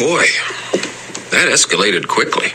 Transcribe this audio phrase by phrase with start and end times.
[0.00, 0.24] Boy,
[1.28, 2.48] that escalated quickly.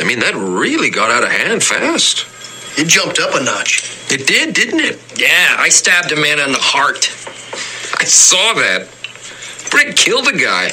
[0.00, 2.26] I mean, that really got out of hand fast.
[2.76, 3.96] It jumped up a notch.
[4.10, 4.98] It did, didn't it?
[5.16, 7.06] Yeah, I stabbed a man in the heart.
[8.00, 8.88] I saw that.
[9.70, 10.70] Brick killed a guy.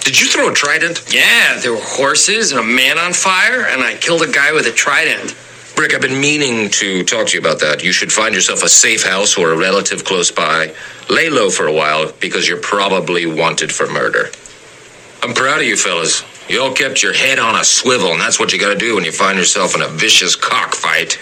[0.00, 1.04] Did you throw a trident?
[1.12, 4.66] Yeah, there were horses and a man on fire, and I killed a guy with
[4.68, 5.36] a trident.
[5.76, 7.84] Brick, I've been meaning to talk to you about that.
[7.84, 10.74] You should find yourself a safe house or a relative close by.
[11.10, 14.30] Lay low for a while because you're probably wanted for murder.
[15.22, 16.24] I'm proud of you fellas.
[16.48, 19.04] You all kept your head on a swivel, and that's what you gotta do when
[19.04, 21.18] you find yourself in a vicious cockfight.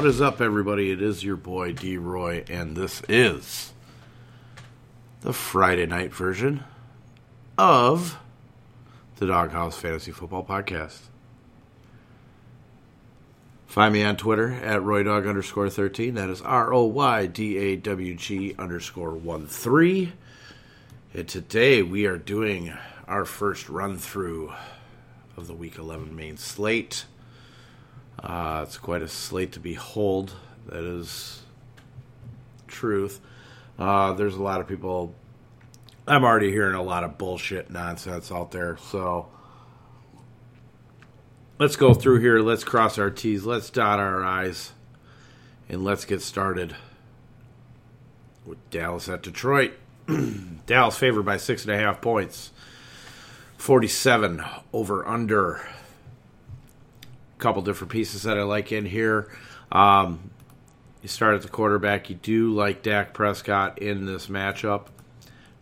[0.00, 0.90] What is up, everybody?
[0.90, 3.74] It is your boy D Roy, and this is
[5.20, 6.64] the Friday night version
[7.58, 8.18] of
[9.16, 11.00] the Dawghouse Fantasy Football Podcast.
[13.66, 16.14] Find me on Twitter at RoyDawg underscore 13.
[16.14, 20.12] That is R O Y D A W G underscore 1 3.
[21.12, 22.72] And today we are doing
[23.06, 24.54] our first run through
[25.36, 27.04] of the Week 11 main slate.
[28.22, 30.32] Uh, it's quite a slate to behold.
[30.66, 31.42] That is
[32.66, 33.20] truth.
[33.78, 35.14] Uh, there's a lot of people.
[36.06, 38.76] I'm already hearing a lot of bullshit nonsense out there.
[38.76, 39.28] So
[41.58, 42.40] let's go through here.
[42.40, 43.46] Let's cross our T's.
[43.46, 44.72] Let's dot our I's.
[45.68, 46.74] And let's get started
[48.44, 49.72] with Dallas at Detroit.
[50.66, 52.50] Dallas favored by six and a half points.
[53.56, 54.42] 47
[54.72, 55.66] over under
[57.40, 59.30] couple different pieces that I like in here.
[59.72, 60.30] Um,
[61.02, 62.10] you start at the quarterback.
[62.10, 64.86] You do like Dak Prescott in this matchup.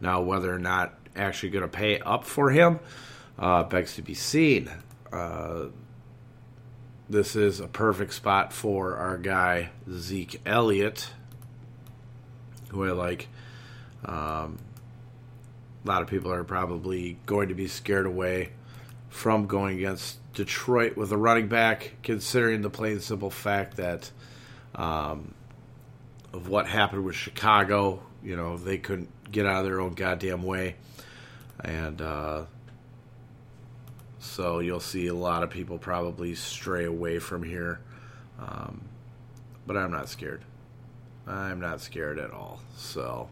[0.00, 2.80] Now, whether or not actually going to pay up for him
[3.38, 4.70] uh, begs to be seen.
[5.12, 5.66] Uh,
[7.08, 11.10] this is a perfect spot for our guy Zeke Elliott,
[12.68, 13.28] who I like.
[14.04, 14.58] Um,
[15.84, 18.50] a lot of people are probably going to be scared away
[19.08, 24.08] from going against Detroit with a running back, considering the plain simple fact that
[24.72, 25.34] um,
[26.32, 28.00] of what happened with Chicago.
[28.22, 30.76] You know, they couldn't get out of their own goddamn way.
[31.64, 32.44] And uh,
[34.20, 37.80] so you'll see a lot of people probably stray away from here.
[38.38, 38.82] Um,
[39.66, 40.42] but I'm not scared.
[41.26, 42.60] I'm not scared at all.
[42.76, 43.28] So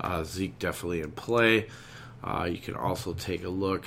[0.00, 1.68] uh, Zeke definitely in play.
[2.24, 3.84] Uh, you can also take a look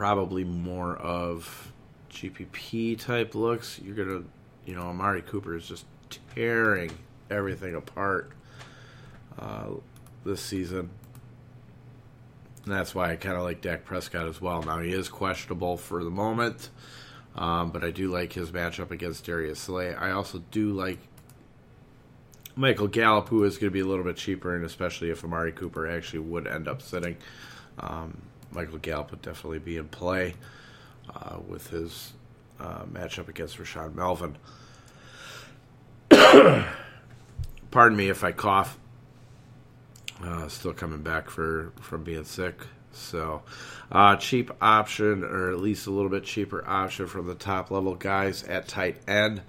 [0.00, 1.74] probably more of
[2.10, 3.78] GPP type looks.
[3.84, 4.22] You're gonna,
[4.64, 5.84] you know, Amari Cooper is just
[6.34, 6.90] tearing
[7.28, 8.32] everything apart
[9.38, 9.66] uh,
[10.24, 10.88] this season.
[12.64, 14.62] And that's why I kind of like Dak Prescott as well.
[14.62, 16.70] Now he is questionable for the moment,
[17.36, 19.94] um, but I do like his matchup against Darius Slay.
[19.94, 20.98] I also do like
[22.56, 25.52] Michael Gallup, who is going to be a little bit cheaper, and especially if Amari
[25.52, 27.18] Cooper actually would end up sitting.
[27.78, 30.34] Um, Michael Gallup would definitely be in play
[31.14, 32.12] uh, with his
[32.58, 34.36] uh, matchup against Rashaan Melvin.
[37.70, 38.78] Pardon me if I cough.
[40.22, 42.60] Uh, still coming back for from being sick.
[42.92, 43.42] So,
[43.92, 47.94] uh, cheap option, or at least a little bit cheaper option from the top level
[47.94, 49.42] guys at tight end.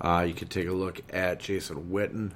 [0.00, 2.32] Uh, you can take a look at Jason Witten.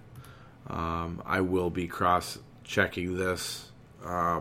[0.69, 3.71] Um, I will be cross checking this
[4.05, 4.41] um,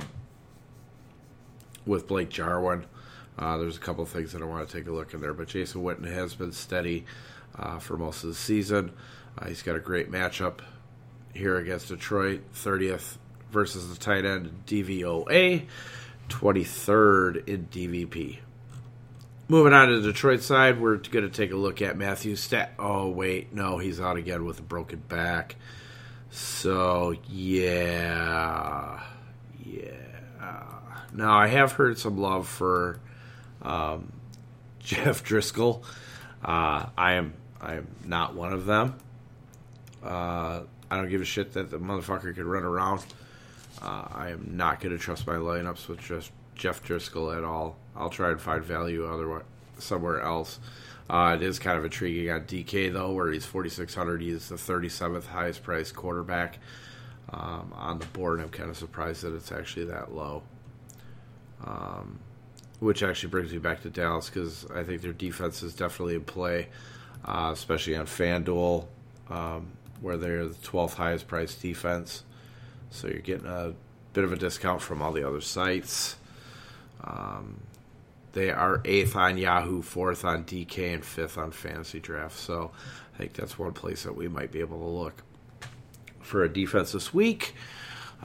[1.86, 2.86] with Blake Jarwin.
[3.38, 5.34] Uh, there's a couple of things that I want to take a look in there,
[5.34, 7.06] but Jason Witten has been steady
[7.58, 8.92] uh, for most of the season.
[9.38, 10.60] Uh, he's got a great matchup
[11.34, 13.18] here against Detroit, 30th
[13.52, 15.66] versus the tight end DVOA,
[16.30, 18.40] 23rd in DVP.
[19.48, 22.74] Moving on to the Detroit side, we're going to take a look at Matthew Stat.
[22.80, 25.56] Oh wait, no, he's out again with a broken back.
[26.32, 29.04] So yeah,
[29.64, 30.05] yeah.
[31.16, 33.00] Now I have heard some love for
[33.62, 34.12] um,
[34.80, 35.82] Jeff Driskel.
[36.44, 38.98] Uh, I am I am not one of them.
[40.04, 43.06] Uh, I don't give a shit that the motherfucker could run around.
[43.82, 47.78] Uh, I am not going to trust my lineups with just Jeff Driskel at all.
[47.96, 49.44] I'll try and find value otherwise
[49.80, 50.60] somewhere else.
[51.10, 54.22] Uh, it is kind of intriguing on DK though, where he's 4,600.
[54.22, 56.60] He's the 37th highest priced quarterback
[57.30, 58.42] um, on the board.
[58.42, 60.44] I'm kind of surprised that it's actually that low.
[61.66, 62.20] Um,
[62.80, 66.24] which actually brings me back to Dallas because I think their defense is definitely in
[66.24, 66.68] play,
[67.24, 68.86] uh, especially on FanDuel,
[69.30, 69.72] um,
[70.02, 72.24] where they're the 12th highest priced defense.
[72.92, 73.74] So you're getting a
[74.14, 76.18] bit of a discount from all the other sites.
[77.04, 77.62] Um,
[78.34, 82.38] they are eighth on Yahoo, fourth on DK, and fifth on Fantasy Draft.
[82.38, 82.72] So
[83.14, 85.24] I think that's one place that we might be able to look
[86.22, 87.56] for a defense this week.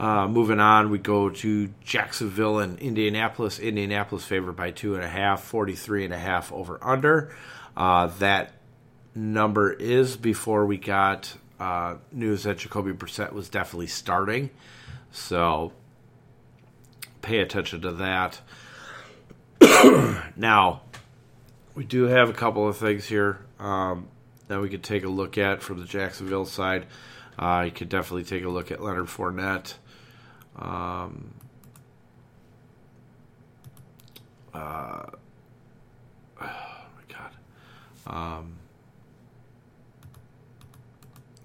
[0.01, 3.59] Uh, moving on, we go to Jacksonville and Indianapolis.
[3.59, 7.37] Indianapolis favored by two and a half, 43 and a half over under.
[7.77, 8.55] Uh, that
[9.15, 14.49] number is before we got uh, news that Jacoby Brissett was definitely starting.
[15.13, 15.73] So
[17.21, 18.41] pay attention to that.
[20.35, 20.81] now,
[21.75, 24.09] we do have a couple of things here um,
[24.49, 26.87] that we could take a look at from the Jacksonville side.
[27.39, 29.75] Uh, you could definitely take a look at Leonard Fournette.
[30.61, 31.35] Um,
[34.53, 35.07] uh,
[36.41, 37.33] oh my God.
[38.07, 38.57] Um,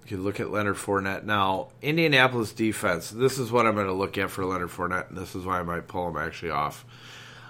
[0.08, 1.24] you look at Leonard Fournette.
[1.24, 5.18] Now, Indianapolis defense, this is what I'm going to look at for Leonard Fournette, and
[5.18, 6.86] this is why I might pull him actually off.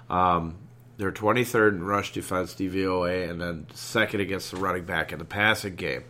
[0.09, 0.55] Um,
[0.97, 5.25] they're 23rd in rush defense, DVOA, and then second against the running back in the
[5.25, 6.05] passing game.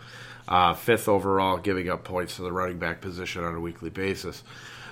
[0.47, 4.43] Uh, fifth overall, giving up points to the running back position on a weekly basis.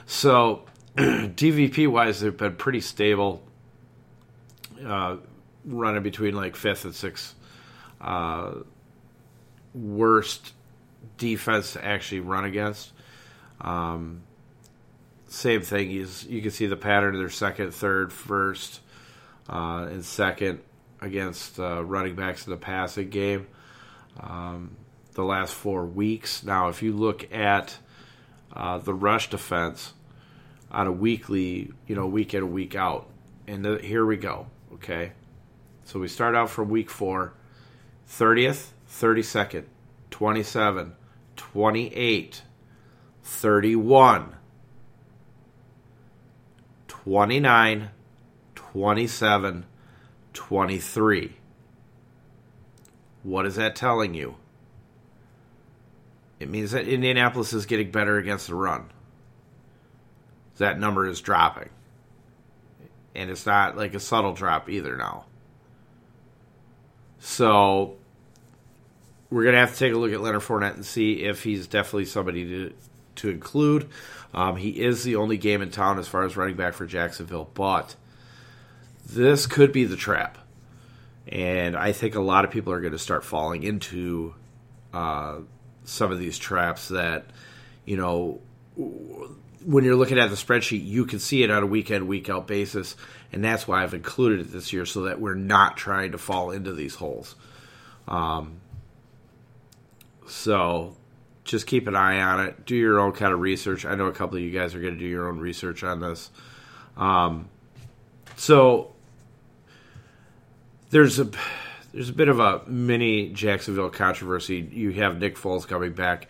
[0.05, 0.65] So,
[0.97, 3.43] DVP wise, they've been pretty stable,
[4.85, 5.17] uh,
[5.65, 7.35] running between like fifth and sixth.
[8.01, 8.55] Uh,
[9.73, 10.53] worst
[11.17, 12.91] defense to actually run against.
[13.61, 14.23] Um,
[15.27, 15.91] same thing.
[15.91, 17.17] is you can see the pattern.
[17.17, 18.81] They're second, third, first,
[19.49, 20.59] uh, and second
[21.01, 23.47] against uh, running backs in the passing game.
[24.19, 24.75] Um,
[25.13, 26.43] the last four weeks.
[26.43, 27.77] Now, if you look at
[28.55, 29.93] uh, the rush defense
[30.71, 33.07] on a weekly, you know, week in week out,
[33.47, 34.47] and the, here we go.
[34.73, 35.11] Okay,
[35.83, 37.33] so we start out from week four,
[38.09, 39.65] 30th, 32nd,
[40.11, 40.93] 27,
[41.35, 42.41] 28,
[43.23, 44.35] 31,
[46.87, 47.89] 29,
[48.55, 49.65] 27,
[50.33, 51.33] 23.
[53.23, 54.35] What is that telling you?
[56.43, 58.91] It means that Indianapolis is getting better against the run.
[60.57, 61.69] That number is dropping.
[63.15, 65.23] And it's not like a subtle drop either now.
[67.19, 67.95] So
[69.29, 71.65] we're going to have to take a look at Leonard Fournette and see if he's
[71.65, 72.73] definitely somebody to,
[73.15, 73.89] to include.
[74.33, 77.49] Um, he is the only game in town as far as running back for Jacksonville,
[77.53, 77.95] but
[79.05, 80.37] this could be the trap.
[81.29, 84.35] And I think a lot of people are going to start falling into
[84.93, 85.37] uh,
[85.85, 87.25] some of these traps that,
[87.85, 88.39] you know,
[89.65, 92.47] when you're looking at the spreadsheet, you can see it on a weekend, week out
[92.47, 92.95] basis.
[93.31, 96.51] And that's why I've included it this year so that we're not trying to fall
[96.51, 97.35] into these holes.
[98.07, 98.57] Um,
[100.27, 100.95] so
[101.43, 102.65] just keep an eye on it.
[102.65, 103.85] Do your own kind of research.
[103.85, 105.99] I know a couple of you guys are going to do your own research on
[105.99, 106.29] this.
[106.95, 107.49] Um,
[108.35, 108.93] so
[110.89, 111.29] there's a
[111.93, 114.67] there's a bit of a mini Jacksonville controversy.
[114.71, 116.27] You have Nick Foles coming back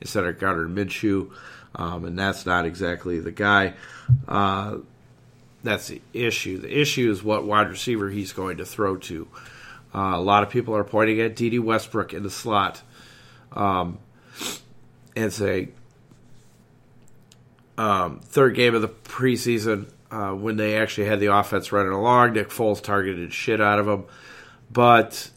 [0.00, 1.30] instead of Gardner Minshew,
[1.74, 3.74] um, and that's not exactly the guy.
[4.28, 4.78] Uh,
[5.62, 6.58] that's the issue.
[6.58, 9.26] The issue is what wide receiver he's going to throw to.
[9.94, 12.82] Uh, a lot of people are pointing at Dede Westbrook in the slot
[13.52, 13.98] um,
[15.16, 15.70] and say
[17.78, 22.34] um, third game of the preseason uh, when they actually had the offense running along.
[22.34, 24.04] Nick Foles targeted shit out of them,
[24.70, 25.30] but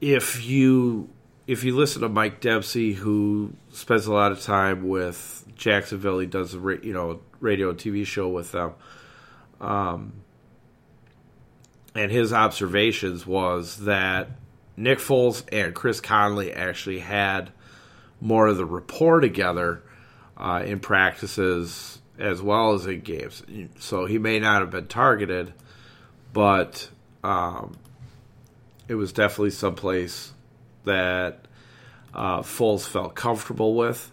[0.00, 1.08] if you
[1.46, 6.26] if you listen to Mike Dempsey, who spends a lot of time with Jacksonville, he
[6.26, 8.72] does a you know radio and TV show with them.
[9.60, 10.12] Um,
[11.94, 14.28] and his observations was that
[14.76, 17.52] Nick Foles and Chris Conley actually had
[18.20, 19.82] more of the rapport together
[20.36, 23.42] uh, in practices as well as in games.
[23.78, 25.54] So he may not have been targeted,
[26.36, 26.90] but
[27.24, 27.78] um,
[28.88, 30.34] it was definitely someplace
[30.84, 31.46] that
[32.12, 34.12] uh, Foles felt comfortable with.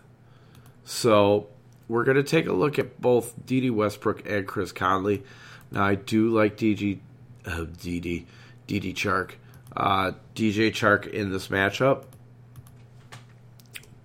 [0.85, 1.47] So
[1.89, 5.23] we're going to take a look at both Dede Westbrook and Chris Conley.
[5.69, 6.99] Now, I do like DG,
[7.45, 8.25] oh, Dede,
[8.67, 9.31] Dede Chark,
[9.75, 12.05] uh, DJ Chark in this matchup.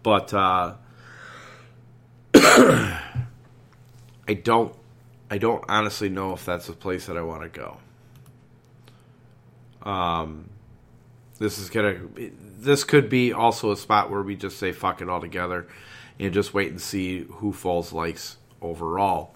[0.03, 0.75] But uh,
[2.35, 3.01] I
[4.43, 4.75] don't,
[5.31, 7.79] I don't honestly know if that's a place that I want to go.
[9.83, 10.51] Um,
[11.39, 12.01] this is gonna,
[12.59, 15.69] this could be also a spot where we just say fuck it all together
[16.19, 19.35] and just wait and see who falls likes overall.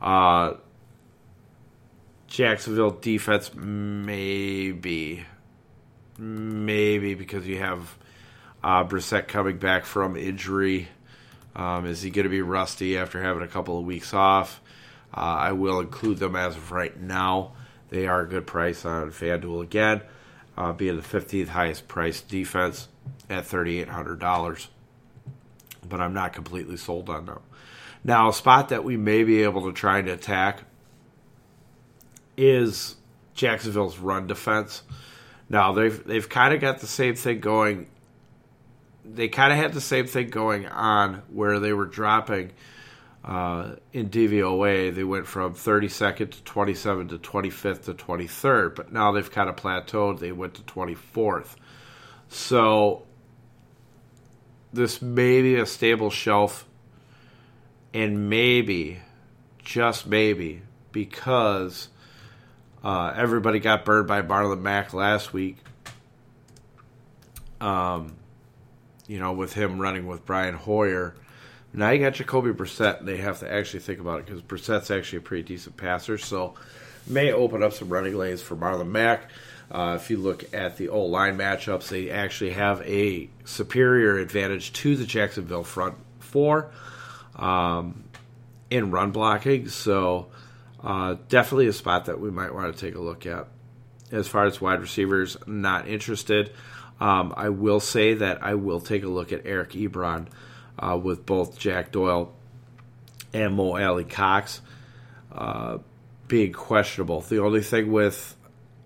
[0.00, 0.54] Uh,
[2.26, 5.24] Jacksonville defense, maybe.
[6.18, 7.96] Maybe because you have
[8.62, 10.88] uh, Brissett coming back from injury.
[11.56, 14.60] Um, is he going to be rusty after having a couple of weeks off?
[15.16, 17.52] Uh, I will include them as of right now.
[17.90, 20.02] They are a good price on FanDuel again,
[20.56, 22.88] uh, being the 15th highest priced defense
[23.30, 24.68] at $3,800
[25.88, 27.40] but I'm not completely sold on them.
[28.04, 30.62] Now, a spot that we may be able to try and attack
[32.36, 32.96] is
[33.34, 34.82] Jacksonville's run defense.
[35.48, 37.88] Now they've they've kind of got the same thing going.
[39.04, 42.52] They kind of had the same thing going on where they were dropping
[43.24, 44.94] uh, in DVOA.
[44.94, 49.56] They went from 32nd to 27 to 25th to 23rd, but now they've kind of
[49.56, 50.20] plateaued.
[50.20, 51.56] They went to 24th.
[52.28, 53.06] So
[54.72, 56.66] this may be a stable shelf,
[57.94, 59.00] and maybe,
[59.64, 61.88] just maybe, because
[62.84, 65.56] uh, everybody got burned by Marlon Mack last week.
[67.60, 68.14] Um,
[69.08, 71.14] you know, with him running with Brian Hoyer.
[71.78, 74.90] Now you got Jacoby Brissett, and they have to actually think about it because Brissett's
[74.90, 76.54] actually a pretty decent passer, so
[77.06, 79.30] may open up some running lanes for Marlon Mack.
[79.70, 84.72] Uh, if you look at the old line matchups, they actually have a superior advantage
[84.72, 86.72] to the Jacksonville front four
[87.36, 88.02] um,
[88.70, 89.68] in run blocking.
[89.68, 90.30] So,
[90.82, 93.46] uh, definitely a spot that we might want to take a look at.
[94.10, 96.52] As far as wide receivers, not interested.
[96.98, 100.26] Um, I will say that I will take a look at Eric Ebron
[100.78, 102.32] uh, with both Jack Doyle
[103.32, 104.60] and Mo Alie-Cox
[105.32, 105.78] uh,
[106.26, 107.20] being questionable.
[107.20, 108.36] The only thing with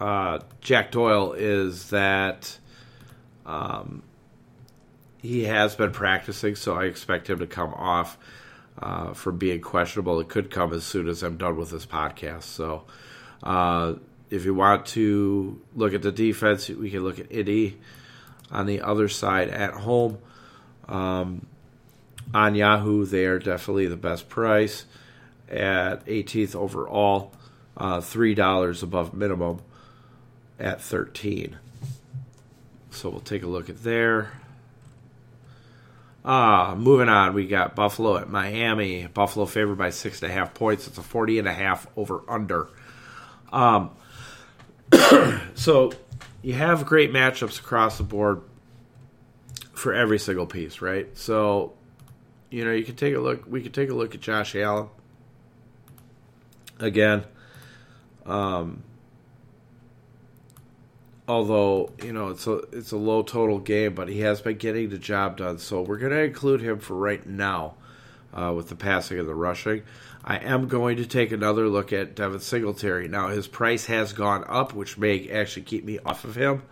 [0.01, 2.59] uh, Jack Doyle is that
[3.47, 4.03] um,
[5.19, 8.19] he has been practicing, so I expect him to come off
[8.79, 10.19] uh, from being questionable.
[10.21, 12.45] It could come as soon as I'm done with this podcast.
[12.45, 12.85] So,
[13.43, 13.95] uh,
[14.31, 17.79] if you want to look at the defense, we can look at Indy
[18.51, 20.19] on the other side at home.
[20.89, 21.47] Um,
[22.35, 24.87] on Yahoo, they are definitely the best price
[25.49, 27.33] at 18th overall,
[27.77, 29.61] uh, $3 above minimum
[30.59, 31.59] at 13.
[32.91, 34.33] So we'll take a look at there.
[36.25, 39.07] Ah, moving on, we got Buffalo at Miami.
[39.09, 40.87] Buffalo favored by six and a half points.
[40.87, 42.69] It's a 40 and a half over under.
[43.53, 43.91] Um,
[45.55, 45.93] so
[46.43, 48.43] you have great matchups across the board
[49.73, 51.09] for every single piece, right?
[51.19, 51.73] So,
[52.53, 53.45] you know, you can take a look.
[53.47, 54.89] We could take a look at Josh Allen
[56.79, 57.25] again.
[58.27, 58.83] Um,
[61.27, 64.91] although you know it's a it's a low total game, but he has been getting
[64.91, 65.59] the job done.
[65.59, 67.75] So we're going to include him for right now
[68.35, 69.83] uh, with the passing and the rushing.
[70.23, 73.09] I am going to take another look at Devin Singletary.
[73.09, 76.63] Now his price has gone up, which may actually keep me off of him,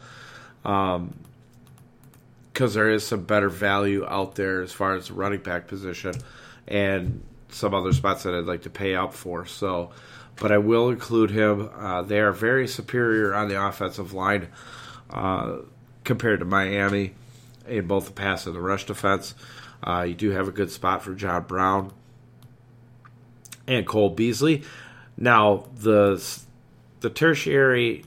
[2.60, 6.12] because there is some better value out there as far as the running back position
[6.68, 9.46] and some other spots that I'd like to pay up for.
[9.46, 9.92] So
[10.36, 11.70] but I will include him.
[11.74, 14.48] Uh, they are very superior on the offensive line
[15.08, 15.60] uh,
[16.04, 17.14] compared to Miami
[17.66, 19.34] in both the pass and the rush defense.
[19.82, 21.94] Uh, you do have a good spot for John Brown
[23.66, 24.64] and Cole Beasley.
[25.16, 26.22] Now the
[27.00, 28.04] the tertiary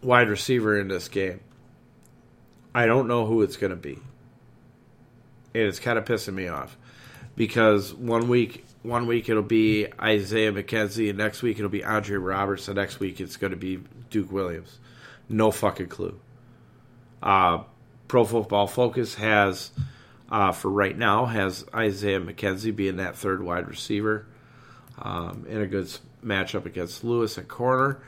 [0.00, 1.40] wide receiver in this game,
[2.74, 3.98] I don't know who it's going to be,
[5.54, 6.76] and it's kind of pissing me off
[7.36, 12.16] because one week one week it'll be Isaiah McKenzie, and next week it'll be Andre
[12.16, 14.78] Roberts, and next week it's going to be Duke Williams.
[15.28, 16.18] No fucking clue.
[17.22, 17.64] Uh,
[18.08, 19.70] Pro Football Focus has,
[20.30, 24.26] uh, for right now, has Isaiah McKenzie being that third wide receiver
[24.98, 25.90] um, in a good
[26.24, 28.00] matchup against Lewis at corner.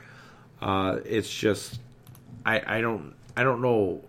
[0.61, 1.79] Uh, it's just
[2.45, 4.01] I, I don't I don't know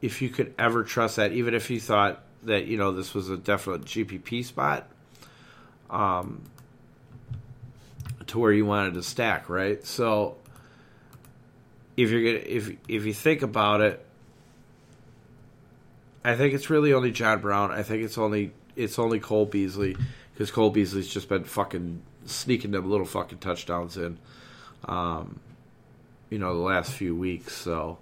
[0.00, 3.28] if you could ever trust that, even if you thought that you know this was
[3.28, 4.88] a definite GPP spot,
[5.90, 6.42] um,
[8.26, 9.84] to where you wanted to stack, right?
[9.84, 10.36] So
[11.96, 14.04] if you're gonna if if you think about it,
[16.24, 17.70] I think it's really only John Brown.
[17.70, 19.96] I think it's only it's only Cole Beasley
[20.32, 24.18] because Cole Beasley's just been fucking sneaking them little fucking touchdowns in,
[24.84, 25.40] um,
[26.30, 27.54] you know, the last few weeks.
[27.54, 27.98] So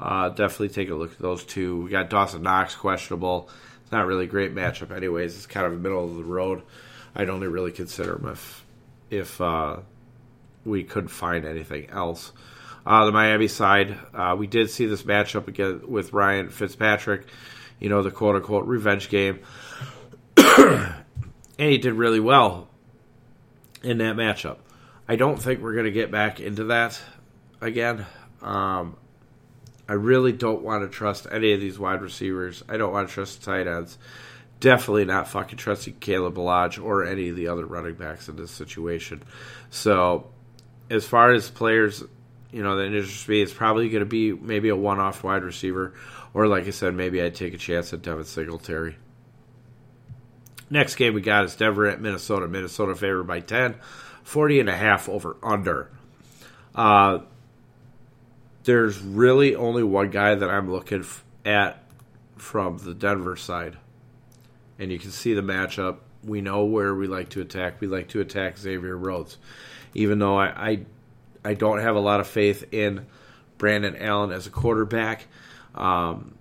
[0.00, 1.82] uh, definitely take a look at those two.
[1.82, 3.48] We got Dawson Knox questionable.
[3.82, 5.36] It's not really a great matchup, anyways.
[5.36, 6.62] It's kind of middle of the road.
[7.14, 8.64] I'd only really consider him if
[9.10, 9.76] if uh,
[10.64, 12.32] we could find anything else.
[12.84, 17.26] Uh, the Miami side, uh, we did see this matchup again with Ryan Fitzpatrick.
[17.78, 19.40] You know, the quote unquote revenge game.
[20.36, 21.04] and
[21.58, 22.68] he did really well
[23.82, 24.58] in that matchup.
[25.08, 27.00] I don't think we're going to get back into that
[27.60, 28.06] again.
[28.40, 28.96] Um,
[29.92, 32.64] I really don't want to trust any of these wide receivers.
[32.66, 33.98] I don't want to trust tight ends.
[34.58, 38.50] Definitely not fucking trusting Kalen Ballage or any of the other running backs in this
[38.50, 39.22] situation.
[39.68, 40.30] So,
[40.88, 42.02] as far as players,
[42.50, 45.44] you know, that interests me, it's probably going to be maybe a one off wide
[45.44, 45.92] receiver.
[46.32, 48.96] Or, like I said, maybe I'd take a chance at Devin Singletary.
[50.70, 52.48] Next game we got is Denver at Minnesota.
[52.48, 53.74] Minnesota favored by 10,
[54.22, 55.90] 40 and a half over under.
[56.74, 57.18] Uh,
[58.64, 61.04] there's really only one guy that I'm looking
[61.44, 61.82] at
[62.36, 63.76] from the Denver side.
[64.78, 65.98] And you can see the matchup.
[66.24, 67.80] We know where we like to attack.
[67.80, 69.38] We like to attack Xavier Rhodes.
[69.94, 70.80] Even though I, I,
[71.44, 73.06] I don't have a lot of faith in
[73.58, 75.26] Brandon Allen as a quarterback.
[75.74, 76.34] Um,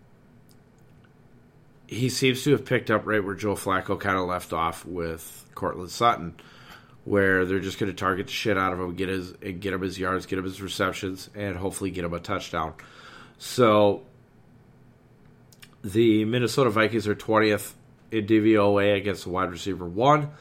[1.88, 5.46] he seems to have picked up right where Joe Flacco kind of left off with
[5.56, 6.36] Courtland Sutton,
[7.04, 9.82] where they're just going to target the shit out of him, get his get him
[9.82, 12.74] his yards, get him his receptions, and hopefully get him a touchdown.
[13.38, 14.04] So
[15.84, 17.76] the Minnesota Vikings are twentieth
[18.12, 20.32] in DVOA against the wide receiver one.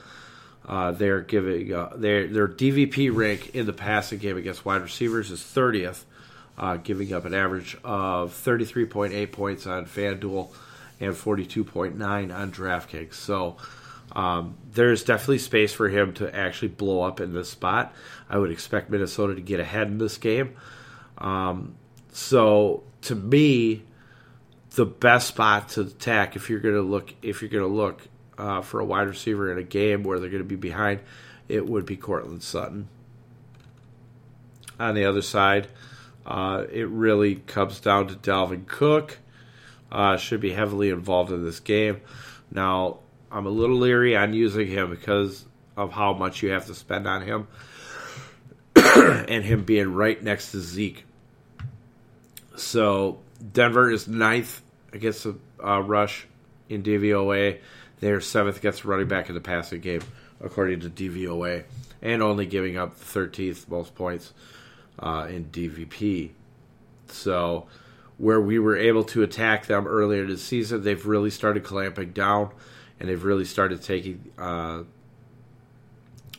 [0.68, 5.30] Uh, they're giving uh, their their DVP rank in the passing game against wide receivers
[5.30, 6.04] is thirtieth,
[6.58, 10.50] uh, giving up an average of thirty three point eight points on FanDuel
[11.00, 11.98] and 42.9
[12.34, 13.14] on DraftKings.
[13.14, 13.56] So
[14.12, 17.94] um, there's definitely space for him to actually blow up in this spot.
[18.28, 20.56] I would expect Minnesota to get ahead in this game.
[21.18, 21.74] Um,
[22.12, 23.82] so to me,
[24.70, 28.02] the best spot to attack if you're going to look if you're going to look
[28.38, 31.00] uh, for a wide receiver in a game where they're going to be behind,
[31.48, 32.88] it would be Courtland Sutton.
[34.78, 35.68] On the other side,
[36.24, 39.18] uh, it really comes down to Dalvin Cook
[39.92, 42.00] uh, should be heavily involved in this game.
[42.50, 42.98] Now,
[43.30, 45.44] I'm a little leery on using him because
[45.76, 47.48] of how much you have to spend on him
[48.76, 51.04] and him being right next to Zeke.
[52.56, 53.20] So,
[53.52, 54.60] Denver is ninth
[54.92, 56.26] against the uh, rush
[56.68, 57.58] in DVOA.
[58.00, 60.02] They're seventh against running back in the passing game,
[60.40, 61.64] according to DVOA,
[62.02, 64.32] and only giving up the 13th most points
[64.98, 66.30] uh, in DVP.
[67.08, 67.66] So,
[68.18, 72.50] where we were able to attack them earlier this season, they've really started clamping down
[73.00, 74.82] and they've really started taking uh,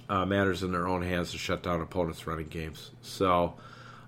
[0.07, 2.91] uh, matters in their own hands to shut down opponents' running games.
[3.01, 3.55] So,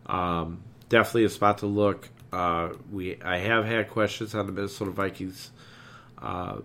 [0.06, 2.10] um, definitely a spot to look.
[2.32, 5.52] Uh, we I have had questions on the Minnesota Vikings
[6.22, 6.58] uh,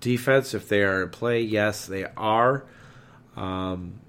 [0.00, 1.42] defense if they are in play.
[1.42, 2.64] Yes, they are.
[3.36, 4.00] Um,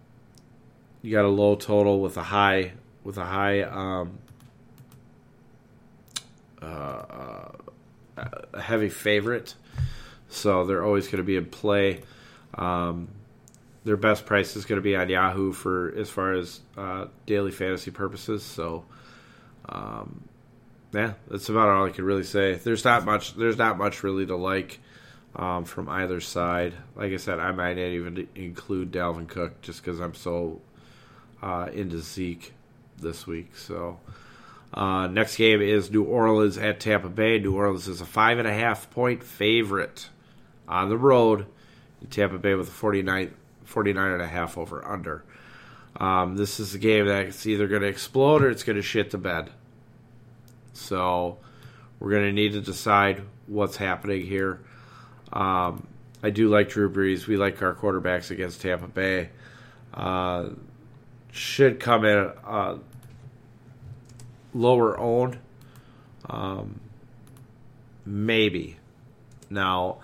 [1.02, 2.73] you got a low total with a high
[3.04, 4.19] with a high um,
[6.62, 7.52] uh,
[8.54, 9.56] a heavy favorite,
[10.29, 12.01] so they're always going to be in play.
[12.53, 13.09] Um,
[13.83, 17.51] their best price is going to be on Yahoo for as far as uh, daily
[17.51, 18.43] fantasy purposes.
[18.43, 18.85] So,
[19.67, 20.23] um,
[20.93, 22.53] yeah, that's about all I can really say.
[22.55, 23.35] There's not much.
[23.35, 24.79] There's not much really to like
[25.35, 26.73] um, from either side.
[26.95, 30.61] Like I said, I might not even include Dalvin Cook just because I'm so
[31.41, 32.53] uh, into Zeke
[32.97, 33.55] this week.
[33.55, 33.99] So.
[34.71, 37.39] Uh, next game is New Orleans at Tampa Bay.
[37.39, 40.09] New Orleans is a five and a half point favorite
[40.69, 41.47] on the road.
[42.10, 43.34] Tampa Bay with a 49,
[43.65, 45.23] 49 and a half over under.
[45.97, 49.12] Um, this is a game that's either going to explode or it's going to shit
[49.12, 49.49] the bed.
[50.71, 51.38] So
[51.99, 54.62] we're going to need to decide what's happening here.
[55.34, 55.86] Um,
[56.23, 57.27] I do like Drew Brees.
[57.27, 59.29] We like our quarterbacks against Tampa Bay.
[59.93, 60.49] Uh,
[61.32, 62.32] should come in.
[62.45, 62.77] Uh,
[64.53, 65.38] lower owned.
[66.29, 66.79] Um,
[68.05, 68.77] maybe.
[69.49, 69.99] Now,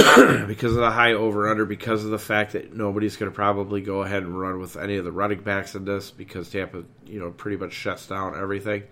[0.46, 3.80] because of the high over under, because of the fact that nobody's going to probably
[3.80, 7.20] go ahead and run with any of the running backs in this because Tampa, you
[7.20, 8.84] know, pretty much shuts down everything.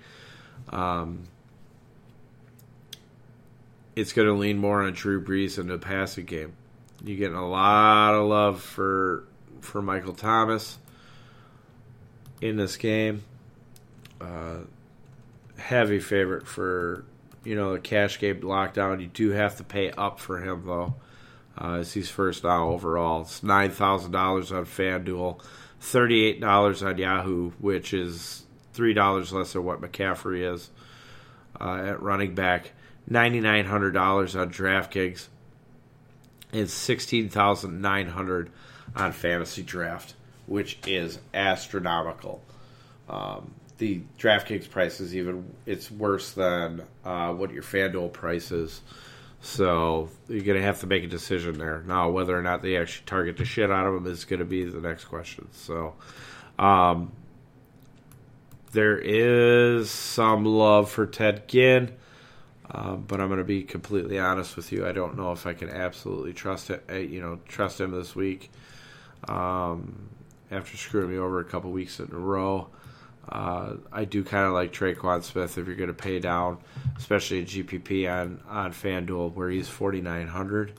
[0.71, 1.25] Um,
[3.97, 6.55] it's going to lean more on Drew Brees in the passing game.
[7.05, 9.25] You're getting a lot of love for
[9.61, 10.79] for Michael Thomas
[12.41, 13.23] in this game.
[14.21, 14.59] Uh,
[15.57, 17.05] heavy favorite for
[17.49, 19.01] you know the cash game lockdown.
[19.01, 20.97] You do have to pay up for him though.
[21.59, 23.23] Uh, as he's first now overall.
[23.23, 25.41] It's nine thousand dollars on FanDuel,
[25.81, 30.69] thirty eight dollars on Yahoo, which is three dollars less than what McCaffrey is
[31.59, 32.73] uh, at running back.
[33.09, 35.29] Ninety nine hundred dollars on DraftKings,
[36.53, 38.51] and sixteen thousand nine hundred
[38.95, 40.13] on Fantasy Draft,
[40.45, 42.43] which is astronomical.
[43.09, 48.83] Um, the DraftKings price is even it's worse than uh, what your FanDuel price is.
[49.41, 51.83] So you're to have to make a decision there.
[51.87, 54.65] Now, whether or not they actually target the shit out of them is to be
[54.65, 55.49] the next question.
[55.53, 55.95] So,
[56.59, 57.13] um,
[58.73, 61.93] there is some love for Ted Ginn,
[62.71, 64.87] um, but I'm to be completely honest with you.
[64.87, 66.85] I don't know if I can absolutely trust it.
[67.09, 68.51] You know, trust him this week
[69.29, 70.09] um,
[70.51, 72.69] after screwing me over a couple weeks in a row.
[73.29, 76.59] Uh, I do kind of like Tre'Quan Smith if you're going to pay down,
[76.97, 80.73] especially in GPP on on FanDuel where he's 4,900.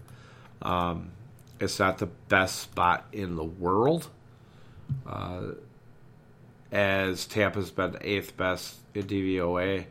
[0.62, 1.12] Um,
[1.60, 4.08] it's not the best spot in the world,
[5.06, 5.52] uh,
[6.72, 9.86] as Tampa's been eighth best in DVOA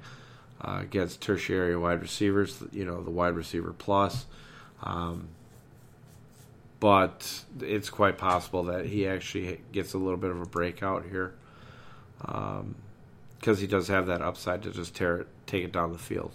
[0.61, 2.63] uh, against tertiary wide receivers.
[2.73, 4.27] You know the wide receiver plus.
[4.83, 5.29] Um,
[6.81, 11.35] but it's quite possible that he actually gets a little bit of a breakout here
[12.21, 15.99] because um, he does have that upside to just tear it, take it down the
[15.99, 16.33] field.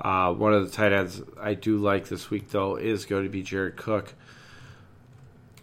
[0.00, 3.28] Uh, one of the tight ends I do like this week, though, is going to
[3.28, 4.14] be Jared Cook.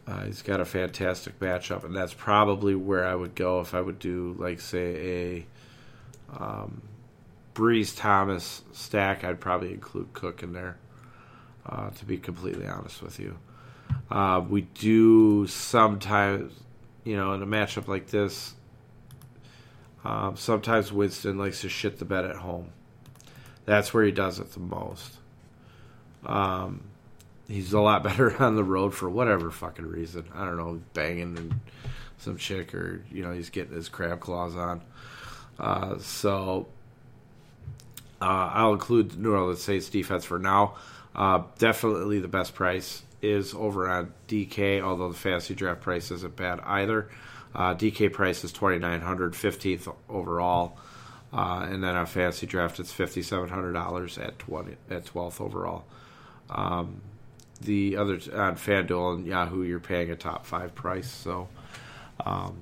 [0.07, 3.81] Uh, he's got a fantastic matchup, and that's probably where I would go if I
[3.81, 5.45] would do, like, say,
[6.31, 6.81] a um,
[7.55, 9.23] Brees Thomas stack.
[9.23, 10.77] I'd probably include Cook in there,
[11.65, 13.37] uh, to be completely honest with you.
[14.11, 16.53] Uh, we do sometimes,
[17.03, 18.53] you know, in a matchup like this,
[20.05, 22.69] um, sometimes Winston likes to shit the bed at home.
[23.65, 25.17] That's where he does it the most.
[26.25, 26.83] Um,
[27.47, 30.25] he's a lot better on the road for whatever fucking reason.
[30.33, 31.59] I don't know, banging
[32.17, 34.81] some chick or you know he's getting his crab claws on.
[35.59, 36.67] Uh, so
[38.21, 40.75] uh, I'll include New Orleans Saints defense for now.
[41.15, 46.35] Uh, definitely the best price is over on DK, although the fantasy draft price isn't
[46.35, 47.09] bad either.
[47.55, 50.77] Uh, DK price is 2900 15th overall.
[51.33, 55.85] Uh, and then on fantasy draft, it's $5,700 at 20, at 12th overall.
[56.49, 57.01] Um,
[57.61, 61.09] the other on FanDuel and Yahoo, you're paying a top five price.
[61.09, 61.47] So
[62.25, 62.57] um,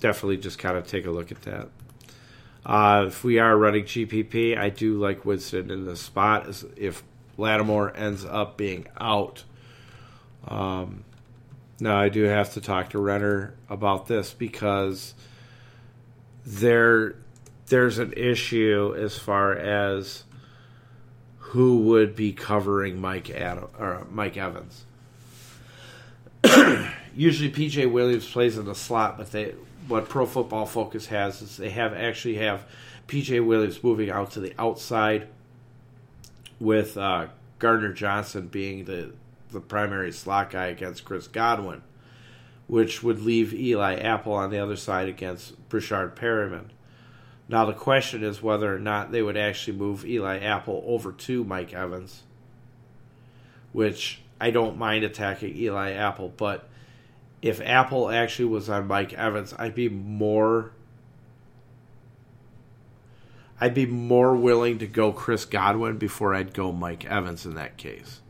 [0.00, 1.68] definitely just kind of take a look at that.
[2.64, 6.62] Uh, if we are running GPP, I do like Winston in the spot.
[6.76, 7.02] If
[7.36, 9.42] Lattimore ends up being out,
[10.46, 11.04] um,
[11.82, 15.14] now I do have to talk to Renner about this because
[16.46, 17.16] there
[17.66, 20.22] there's an issue as far as
[21.38, 24.84] who would be covering Mike Adam or Mike Evans.
[27.16, 29.54] Usually PJ Williams plays in the slot, but they
[29.88, 32.64] what Pro Football Focus has is they have actually have
[33.08, 35.26] PJ Williams moving out to the outside
[36.60, 37.26] with uh,
[37.58, 39.12] Gardner Johnson being the
[39.52, 41.82] the primary slot guy against Chris Godwin,
[42.66, 46.70] which would leave Eli Apple on the other side against Breshad Perriman.
[47.48, 51.44] Now the question is whether or not they would actually move Eli Apple over to
[51.44, 52.22] Mike Evans,
[53.72, 56.68] which I don't mind attacking Eli Apple, but
[57.42, 60.72] if Apple actually was on Mike Evans, I'd be more
[63.60, 67.76] I'd be more willing to go Chris Godwin before I'd go Mike Evans in that
[67.76, 68.21] case.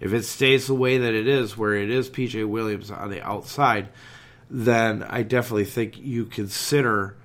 [0.00, 3.22] If it stays the way that it is, where it is PJ Williams on the
[3.22, 3.88] outside,
[4.50, 7.16] then I definitely think you consider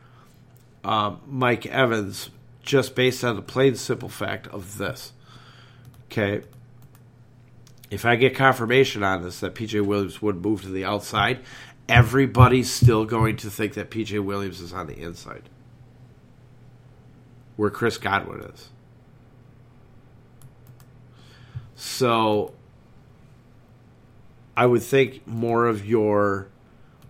[0.83, 2.29] um, Mike Evans
[2.63, 5.13] just based on the plain simple fact of this.
[6.05, 6.43] Okay.
[7.89, 11.39] If I get confirmation on this that PJ Williams would move to the outside,
[11.89, 15.49] everybody's still going to think that PJ Williams is on the inside
[17.61, 18.69] where Chris Godwin is.
[21.75, 22.53] So
[24.61, 26.47] I would think more of your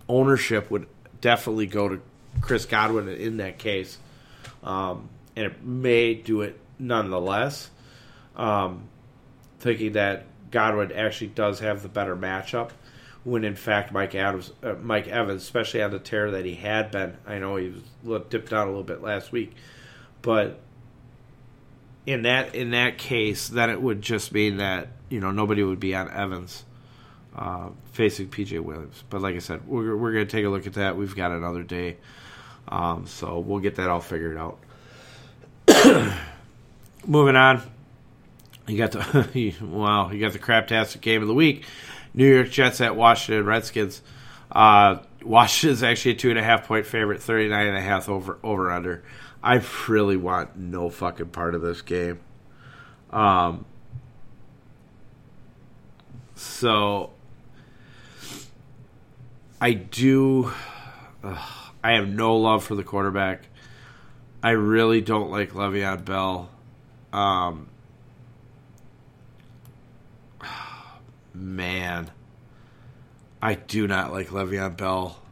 [0.08, 0.86] ownership would
[1.20, 2.00] definitely go to
[2.40, 3.98] Chris Godwin in that case,
[4.64, 7.68] um, and it may do it nonetheless.
[8.36, 8.84] Um,
[9.60, 12.70] thinking that Godwin actually does have the better matchup.
[13.22, 16.90] When in fact Mike Adams, uh, Mike Evans, especially on the tear that he had
[16.90, 19.52] been, I know he was dipped down a little bit last week,
[20.22, 20.58] but
[22.06, 25.80] in that in that case, then it would just mean that you know nobody would
[25.80, 26.64] be on Evans
[27.36, 29.02] uh, facing PJ Williams.
[29.10, 30.96] But like I said, we're we're going to take a look at that.
[30.96, 31.96] We've got another day,
[32.68, 34.58] um, so we'll get that all figured out.
[37.06, 37.62] Moving on,
[38.66, 41.64] you got the wow, you got the craptastic game of the week.
[42.14, 44.02] New York Jets at Washington Redskins.
[44.50, 48.38] Uh, Washington's actually a two and a half point favorite, 39 and a half over
[48.42, 49.02] over under.
[49.42, 52.20] I really want no fucking part of this game.
[53.10, 53.64] Um,
[56.36, 57.10] so
[59.62, 60.52] I do.
[61.22, 63.46] I have no love for the quarterback.
[64.42, 66.50] I really don't like Le'Veon Bell.
[67.12, 67.68] Um,
[71.32, 72.10] man,
[73.40, 75.22] I do not like Le'Veon Bell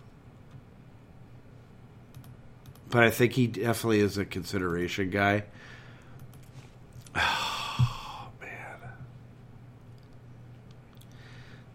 [2.90, 5.44] but I think he definitely is a consideration guy.
[7.14, 7.22] Man,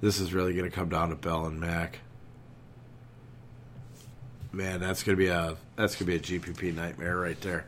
[0.02, 2.00] this is really going to come down to Bell and Mac.
[4.56, 7.66] Man, that's to be a that's to be a GPP nightmare right there.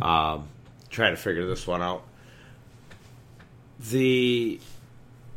[0.00, 0.46] Um,
[0.88, 2.04] trying to figure this one out.
[3.90, 4.60] The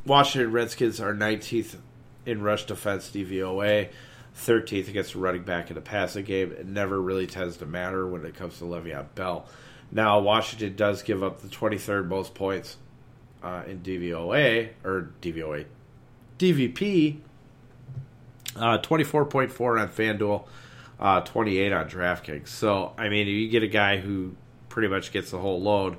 [0.06, 1.78] Washington Redskins are 19th
[2.28, 3.90] in rush defense DVOA.
[4.38, 6.52] 13th against running back in the passing game.
[6.52, 9.48] It never really tends to matter when it comes to Le'Veon Bell.
[9.92, 12.76] Now, Washington does give up the 23rd most points
[13.42, 15.66] uh, in DVOA, or DVOA,
[16.38, 17.20] DVP,
[18.58, 20.46] uh, 24.4 on FanDuel,
[21.00, 22.48] uh, 28 on DraftKings.
[22.48, 24.36] So, I mean, you get a guy who
[24.70, 25.98] pretty much gets the whole load,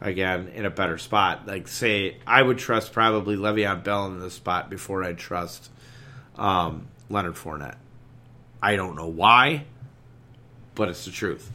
[0.00, 1.46] again, in a better spot.
[1.46, 5.70] Like, say, I would trust probably Le'Veon Bell in this spot before I'd trust
[6.36, 7.76] um, Leonard Fournette.
[8.62, 9.64] I don't know why,
[10.74, 11.50] but it's the truth.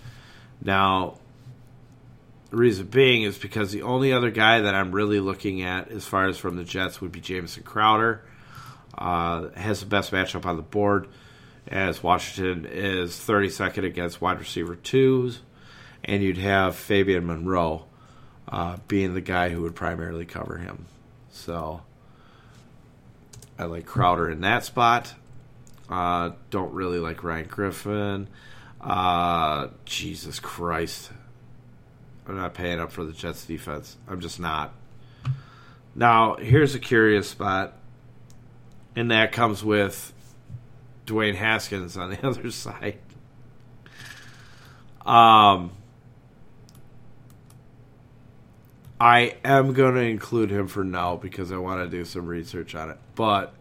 [0.62, 1.18] Now,
[2.50, 6.06] the reason being is because the only other guy that I'm really looking at, as
[6.06, 8.22] far as from the Jets, would be Jamison Crowder.
[8.96, 11.08] Uh, has the best matchup on the board,
[11.68, 15.42] as Washington is 32nd against wide receiver twos,
[16.04, 17.86] and you'd have Fabian Moreau
[18.48, 20.86] uh, being the guy who would primarily cover him.
[21.32, 21.82] So
[23.58, 25.14] I like Crowder in that spot.
[25.90, 28.28] Uh, don't really like Ryan Griffin.
[28.82, 31.12] Uh, Jesus Christ.
[32.28, 33.98] I'm not paying up for the Jets defense.
[34.08, 34.74] I'm just not.
[35.96, 37.74] Now, here's a curious spot,
[38.96, 40.13] and that comes with
[41.06, 42.98] Dwayne Haskins on the other side.
[45.06, 45.72] Um,
[49.00, 52.74] I am going to include him for now because I want to do some research
[52.74, 52.98] on it.
[53.16, 53.54] But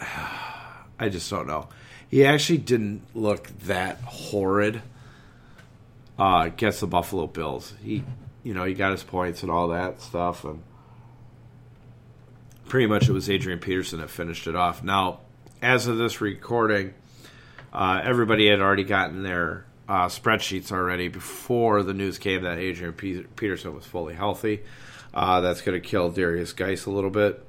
[0.00, 1.68] I just don't know.
[2.08, 4.82] He actually didn't look that horrid
[6.18, 7.74] uh, against the Buffalo Bills.
[7.82, 8.02] He,
[8.42, 10.62] you know, he got his points and all that stuff, and
[12.66, 14.82] pretty much it was Adrian Peterson that finished it off.
[14.82, 15.20] Now,
[15.62, 16.94] as of this recording,
[17.72, 22.92] uh, everybody had already gotten their uh, spreadsheets already before the news came that Adrian
[22.92, 24.60] Peterson was fully healthy.
[25.14, 27.44] Uh, that's going to kill Derrius Guice a little bit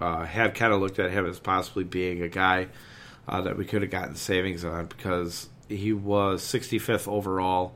[0.00, 2.68] uh, had kind of looked at him as possibly being a guy
[3.28, 7.74] uh, that we could have gotten savings on because he was 65th overall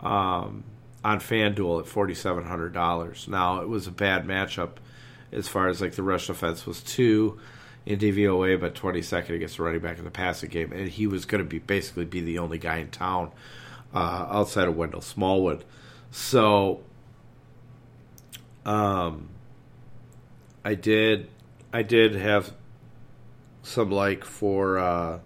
[0.00, 0.64] um,
[1.02, 3.28] on FanDuel at $4,700.
[3.28, 4.72] Now, it was a bad matchup
[5.32, 7.38] as far as like the rush defense was two
[7.86, 11.24] in DVOA, but 22nd against the running back in the passing game, and he was
[11.24, 13.32] going to be basically be the only guy in town
[13.94, 15.64] uh, outside of Wendell Smallwood.
[16.10, 16.82] So,
[18.64, 19.28] um,
[20.64, 21.28] I did
[21.72, 22.52] I did have
[23.62, 25.18] some like for uh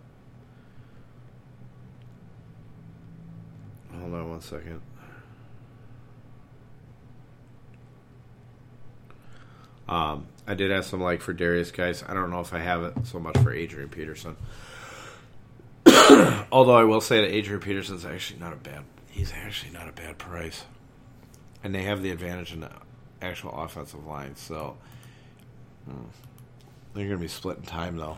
[3.93, 4.81] hold on one second.
[9.89, 12.03] Um, I did have some like for Derrius Guice.
[12.07, 14.37] I don't know if I have it so much for Adrian Peterson.
[16.53, 18.85] Although I will say that Adrian Peterson's actually not a bad.
[19.11, 20.65] He's actually not a bad price,
[21.63, 22.71] and they have the advantage in the
[23.23, 24.37] actual offensive line.
[24.37, 24.77] So
[25.85, 26.05] Hmm.
[26.95, 28.17] They're going to be split in time, though.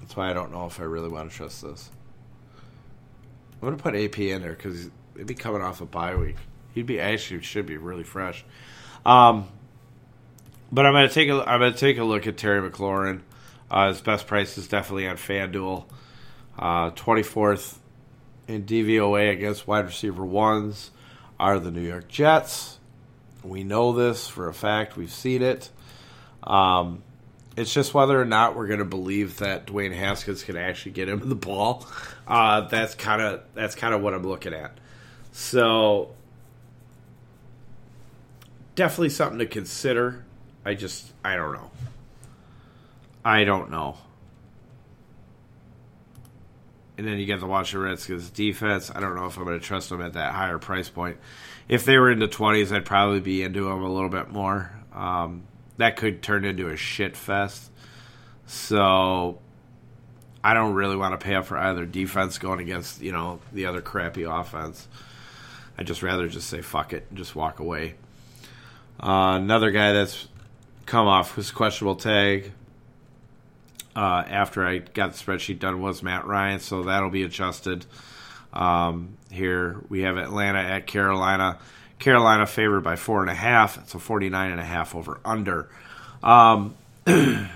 [0.00, 1.90] That's why I don't know if I really want to trust this.
[3.54, 6.36] I'm going to put AP in there because he'd be coming off a bye week.
[6.74, 8.44] He'd be actually should be really fresh.
[9.06, 9.48] Um,
[10.70, 13.20] but I'm going to take a I'm to take a look at Terry McLaurin.
[13.70, 15.84] Uh, his best price is definitely on FanDuel.
[16.58, 17.78] Uh, 24th
[18.48, 20.90] in DVOA against wide receiver ones
[21.38, 22.78] are the New York Jets.
[23.42, 24.96] We know this for a fact.
[24.96, 25.70] We've seen it.
[26.42, 27.02] Um,
[27.56, 31.08] it's just whether or not we're going to believe that Dwayne Haskins can actually get
[31.08, 31.86] him the ball.
[32.26, 34.78] Uh, that's kind of that's kind of what I'm looking at.
[35.32, 36.14] So
[38.74, 40.25] definitely something to consider.
[40.66, 41.70] I just I don't know.
[43.24, 43.96] I don't know.
[46.98, 48.90] And then you get to watch the Redskins defense.
[48.92, 51.18] I don't know if I'm going to trust them at that higher price point.
[51.68, 54.72] If they were in the 20s, I'd probably be into them a little bit more.
[54.92, 55.44] Um,
[55.76, 57.70] that could turn into a shit fest.
[58.46, 59.38] So
[60.42, 63.66] I don't really want to pay up for either defense going against, you know, the
[63.66, 64.88] other crappy offense.
[65.78, 67.94] I'd just rather just say fuck it and just walk away.
[68.98, 70.26] Uh, another guy that's
[70.86, 72.52] come off his questionable tag
[73.94, 77.84] uh, after I got the spreadsheet done was Matt Ryan, so that'll be adjusted.
[78.52, 81.58] Um, here we have Atlanta at Carolina.
[81.98, 83.78] Carolina favored by four and a half.
[83.78, 85.68] It's a 49 and a half over under.
[86.22, 86.74] Um,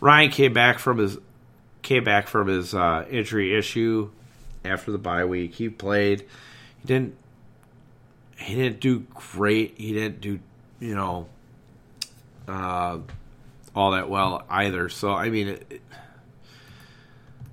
[0.00, 1.18] Ryan came back from his
[1.82, 4.10] came back from his uh, injury issue
[4.64, 5.54] after the bye week.
[5.54, 6.20] He played.
[6.80, 7.14] He didn't.
[8.38, 9.74] He didn't do great.
[9.76, 10.40] He didn't do
[10.80, 11.28] you know
[12.48, 12.98] uh,
[13.74, 14.88] all that well either.
[14.88, 15.48] So I mean.
[15.48, 15.80] It, it,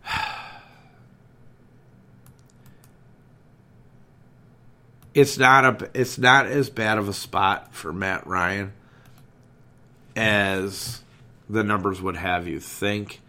[5.13, 8.71] it's not a it's not as bad of a spot for Matt Ryan
[10.15, 11.01] as
[11.49, 13.21] the numbers would have you think.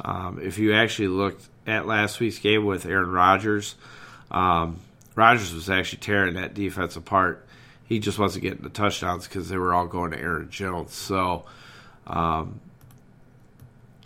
[0.00, 3.74] Um, if you actually looked at last week's game with Aaron Rodgers,
[4.30, 4.78] um,
[5.14, 7.46] Rodgers was actually tearing that defense apart.
[7.88, 10.92] He just wasn't getting the touchdowns because they were all going to Aaron Jones.
[10.92, 11.46] So
[12.06, 12.60] um,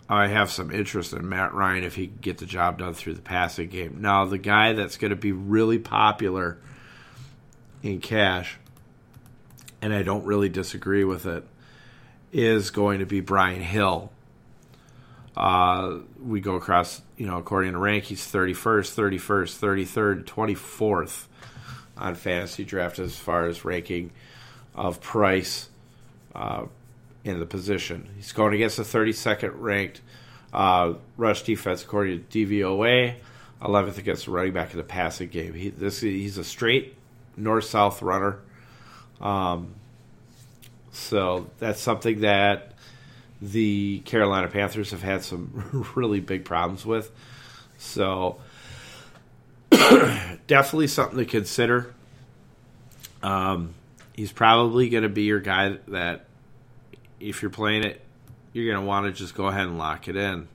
[0.09, 3.15] I have some interest in Matt Ryan if he can get the job done through
[3.15, 3.97] the passing game.
[3.99, 6.57] Now, the guy that's going to be really popular–
[7.83, 8.57] in cash,
[9.81, 11.45] and I don't really disagree with it,
[12.31, 14.11] is going to be Brian Hill.
[15.35, 21.25] Uh, we go across, you know, according to rank, he's 31st, 31st, 33rd, 24th
[21.97, 24.11] on fantasy draft as far as ranking
[24.75, 25.69] of price
[26.35, 26.65] uh,
[27.23, 28.09] in the position.
[28.15, 30.01] He's going against the 32nd ranked
[30.51, 33.15] uh, rush defense according to DVOA,
[33.61, 35.53] 11th against the running back in the passing game.
[35.53, 36.95] He, this he's a straight
[37.37, 38.39] north south runner.
[39.21, 39.75] Um,
[40.91, 42.73] so that's something that
[43.41, 47.11] the Carolina Panthers have had some really big problems with.
[47.77, 48.37] So
[50.47, 51.93] definitely something to consider.
[53.21, 53.73] Um,
[54.13, 56.25] he's probably going to be your guy that
[57.19, 58.01] if you're playing it,
[58.51, 60.47] you're going to want to just go ahead and lock it in.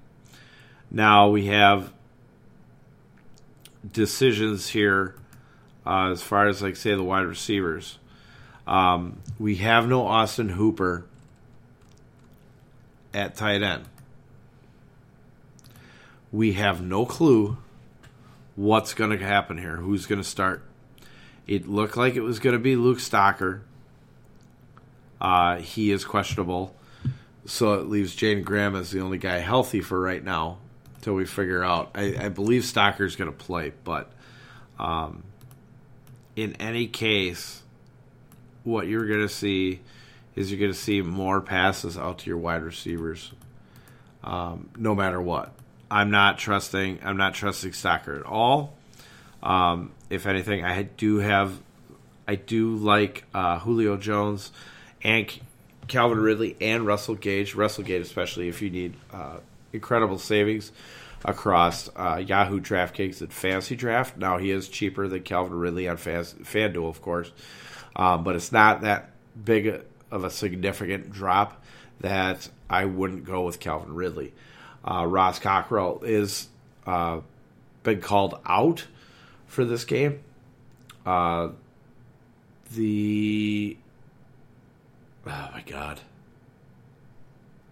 [0.90, 1.92] Now we have
[3.90, 5.14] decisions here
[5.86, 7.98] uh, as far as like say the wide receivers.
[8.66, 11.06] Um, we have no Austin Hooper
[13.14, 13.84] at tight end.
[16.30, 17.56] We have no clue
[18.58, 19.76] what's going to happen here.
[19.76, 20.64] Who's going to start?
[21.46, 23.60] It looked like it was going to be Luke Stocker.
[25.20, 26.74] Uh, he is questionable,
[27.46, 30.58] so it leaves Jaeden Graham as the only guy healthy for right now
[30.96, 31.92] until we figure out.
[31.94, 34.10] I, I believe Stocker's going to play, but
[34.76, 35.22] um,
[36.34, 37.62] in any case,
[38.64, 39.80] what you're going to see
[40.34, 43.32] is you're going to see more passes out to your wide receivers,
[44.24, 45.52] um, no matter what.
[45.90, 47.00] I'm not trusting.
[47.02, 48.74] I'm not trusting Stocker at all.
[49.42, 51.58] Um, if anything, I do have.
[52.26, 54.52] I do like uh, Julio Jones
[55.02, 55.32] and
[55.86, 57.54] Calvin Ridley and Russell Gage.
[57.54, 59.38] Russell Gage, especially if you need uh,
[59.72, 60.70] incredible savings
[61.24, 64.16] across uh, Yahoo DraftKings and Fantasy Draft.
[64.18, 67.32] Now he is cheaper than Calvin Ridley on FanDuel, of course,
[67.96, 69.10] um, but it's not that
[69.42, 71.64] big of a significant drop
[72.00, 74.32] that I wouldn't go with Calvin Ridley.
[74.88, 76.48] Uh, Ross Cockrell is
[76.86, 77.20] uh,
[77.82, 78.86] been called out
[79.46, 80.20] for this game.
[81.04, 81.50] Uh,
[82.74, 83.76] the
[85.26, 86.00] oh my god,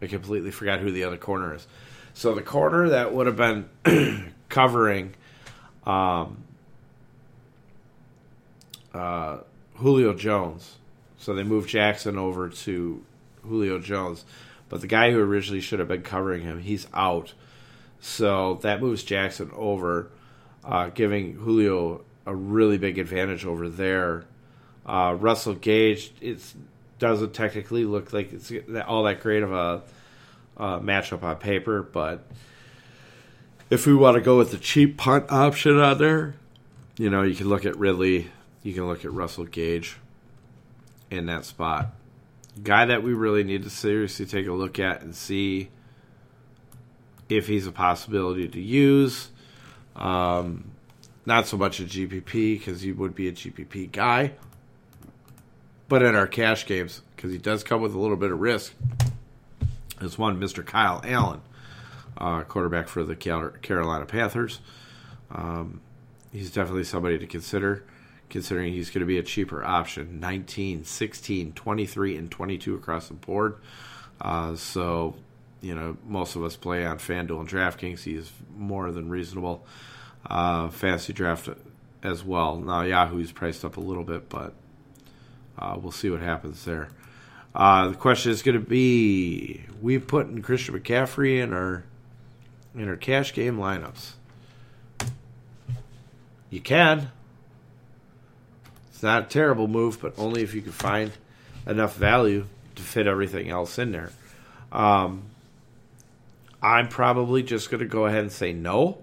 [0.02, 1.66] I completely forgot who the other corner is.
[2.12, 5.14] So the corner that would have been covering
[5.86, 6.44] um,
[8.92, 9.38] uh,
[9.76, 10.76] Julio Jones.
[11.16, 13.02] So they moved Jackson over to
[13.42, 14.26] Julio Jones.
[14.68, 17.34] But the guy who originally should have been covering him, he's out.
[18.00, 20.10] So that moves Jackson over,
[20.64, 24.24] uh, giving Julio a really big advantage over there.
[24.84, 26.40] Uh, Russell Gage, it
[26.98, 28.52] doesn't technically look like it's
[28.86, 29.82] all that great of a
[30.56, 32.26] uh, matchup on paper, but
[33.70, 36.34] if we want to go with the cheap punt option on there,
[36.98, 38.30] you know, you can look at Ridley,
[38.62, 39.98] you can look at Russell Gage.
[41.10, 41.92] in that spot.
[42.62, 45.68] Guy that we really need to seriously take a look at and see
[47.28, 49.30] if he's a possibility to use.
[49.94, 50.72] Um,
[51.24, 54.32] not so much a GPP because he would be a GPP guy,
[55.88, 58.74] but in our cash games because he does come with a little bit of risk.
[60.00, 60.64] Is one Mr.
[60.64, 61.40] Kyle Allen,
[62.18, 64.60] uh, quarterback for the Carolina Panthers.
[65.30, 65.80] Um,
[66.32, 67.82] he's definitely somebody to consider,
[68.28, 73.14] considering he's going to be a cheaper option 19, 16, 23, and 22 across the
[73.14, 73.56] board.
[74.20, 75.14] Uh, so,
[75.60, 78.02] you know, most of us play on FanDuel and DraftKings.
[78.02, 79.64] He's more than reasonable.
[80.28, 81.48] Uh, fantasy draft
[82.02, 82.56] as well.
[82.56, 84.54] Now, Yahoo's priced up a little bit, but
[85.58, 86.88] uh, we'll see what happens there.
[87.54, 91.84] Uh, the question is going to be: We put in Christian McCaffrey in our
[92.74, 94.12] in our cash game lineups.
[96.50, 97.10] You can.
[98.96, 101.12] It's not a terrible move, but only if you can find
[101.66, 104.10] enough value to fit everything else in there.
[104.72, 105.24] Um,
[106.62, 108.96] I'm probably just going to go ahead and say no,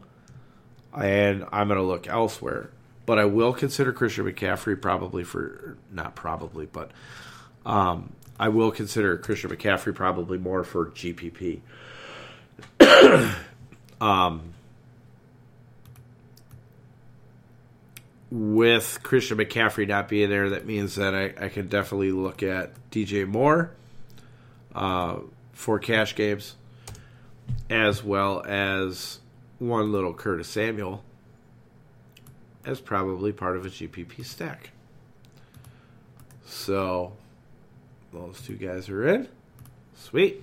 [0.99, 2.71] and I'm going to look elsewhere.
[3.05, 6.89] But I will consider Christian McCaffrey probably for not probably, but
[7.63, 11.59] um, I will consider Christian McCaffrey probably more for GPP.
[14.01, 14.52] um,
[18.33, 22.71] with Christian McCaffrey not being there, that means that I, I can definitely look at
[22.89, 23.69] DJ Moore
[24.73, 25.19] uh,
[25.51, 26.55] for cash games,
[27.69, 29.19] as well as
[29.59, 31.03] one little Curtis Samuel
[32.65, 34.71] as probably part of a GPP stack.
[36.43, 37.13] So
[38.11, 39.29] those two guys are in.
[39.95, 40.41] Sweet.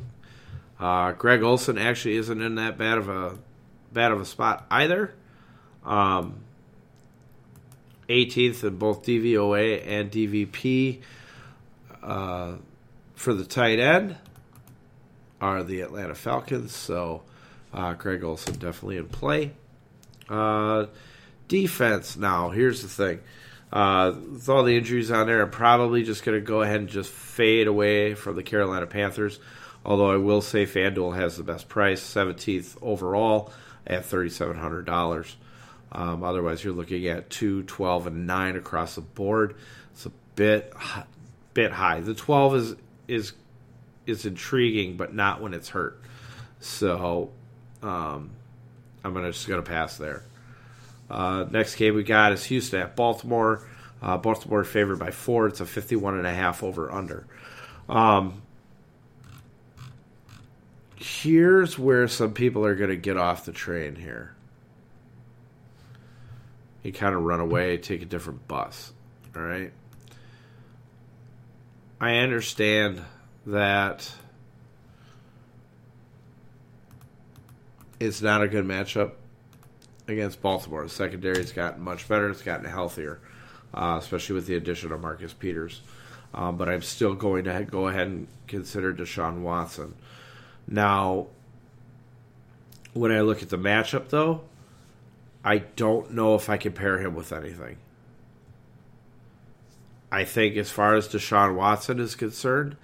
[0.78, 3.36] Uh, Greg Olsen actually isn't in that bad of a
[3.92, 5.12] bad of a spot either.
[5.84, 6.44] Um,
[8.10, 11.00] 18th in both DVOA and DVP
[12.02, 12.54] uh,
[13.14, 14.16] for the tight end
[15.40, 16.74] are the Atlanta Falcons.
[16.74, 17.22] So
[17.72, 19.52] uh, Greg Olsen definitely in play.
[20.28, 20.86] Uh,
[21.48, 22.50] defense now.
[22.50, 23.20] Here's the thing.
[23.72, 26.88] Uh, with all the injuries on there, I'm probably just going to go ahead and
[26.88, 29.38] just fade away from the Carolina Panthers.
[29.84, 33.52] Although I will say FanDuel has the best price, 17th overall
[33.86, 35.34] at $3,700.
[35.92, 39.56] Um, otherwise, you're looking at 2, 12, and 9 across the board.
[39.92, 40.72] It's a bit
[41.52, 42.00] bit high.
[42.00, 42.76] The 12 is
[43.08, 43.32] is
[44.06, 46.00] is intriguing, but not when it's hurt.
[46.60, 47.30] So
[47.82, 48.30] um,
[49.02, 50.22] I'm gonna just gonna pass there.
[51.10, 53.66] Uh, next game we got is Houston at Baltimore.
[54.00, 55.48] Uh, Baltimore favored by four.
[55.48, 57.26] It's a 51 and a half over under.
[57.88, 58.42] Um,
[60.96, 64.34] here's where some people are going to get off the train here.
[66.82, 68.92] You kind of run away, take a different bus.
[69.36, 69.72] All right.
[72.00, 73.02] I understand
[73.46, 74.10] that
[77.98, 79.12] it's not a good matchup
[80.08, 80.82] against Baltimore.
[80.82, 82.30] The secondary's gotten much better.
[82.30, 83.20] It's gotten healthier,
[83.74, 85.82] uh, especially with the addition of Marcus Peters.
[86.32, 89.94] Um, but I'm still going to go ahead and consider Deshaun Watson.
[90.66, 91.26] Now,
[92.94, 94.42] when I look at the matchup, though,
[95.44, 97.78] I don't know if I compare him with anything.
[100.12, 102.76] I think, as far as Deshaun Watson is concerned,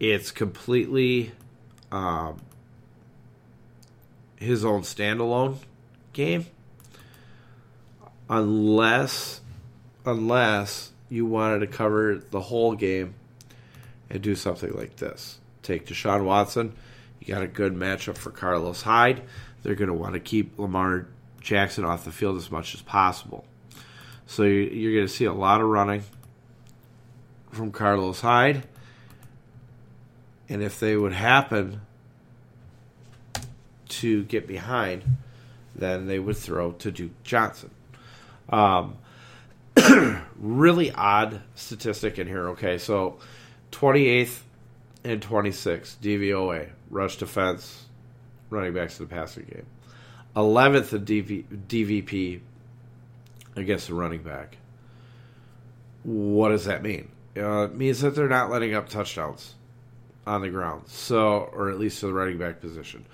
[0.00, 1.32] it's completely
[1.92, 2.40] um,
[4.36, 5.58] his own standalone
[6.12, 6.46] game
[8.28, 9.40] unless
[10.04, 13.14] unless you wanted to cover the whole game
[14.10, 15.38] and do something like this.
[15.62, 16.74] Take Deshaun Watson.
[17.20, 19.22] You got a good matchup for Carlos Hyde.
[19.62, 21.08] They're going to want to keep Lamar
[21.48, 23.46] Jackson off the field as much as possible.
[24.26, 26.02] So you're going to see a lot of running
[27.50, 28.68] from Carlos Hyde.
[30.50, 31.80] And if they would happen
[33.88, 35.04] to get behind,
[35.74, 37.70] then they would throw to Duke Johnson.
[38.50, 38.98] Um,
[40.38, 42.50] really odd statistic in here.
[42.50, 43.18] Okay, so
[43.72, 44.40] 28th
[45.02, 47.86] and 26th DVOA rush defense,
[48.50, 49.66] running backs to the passing game.
[50.36, 52.40] 11th of DV, DVP
[53.56, 54.58] against the running back.
[56.04, 57.10] What does that mean?
[57.36, 59.54] Uh, it means that they're not letting up touchdowns
[60.26, 63.04] on the ground, so or at least to the running back position.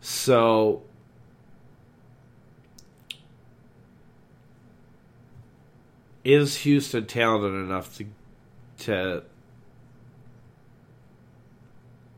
[0.00, 0.82] So
[6.24, 8.06] is Houston talented enough to
[8.78, 9.22] to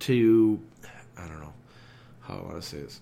[0.01, 0.61] to
[1.17, 1.53] I don't know
[2.23, 3.01] how I want to say this.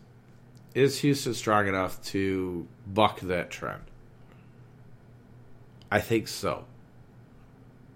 [0.79, 3.83] Is Houston strong enough to buck that trend?
[5.91, 6.67] I think so.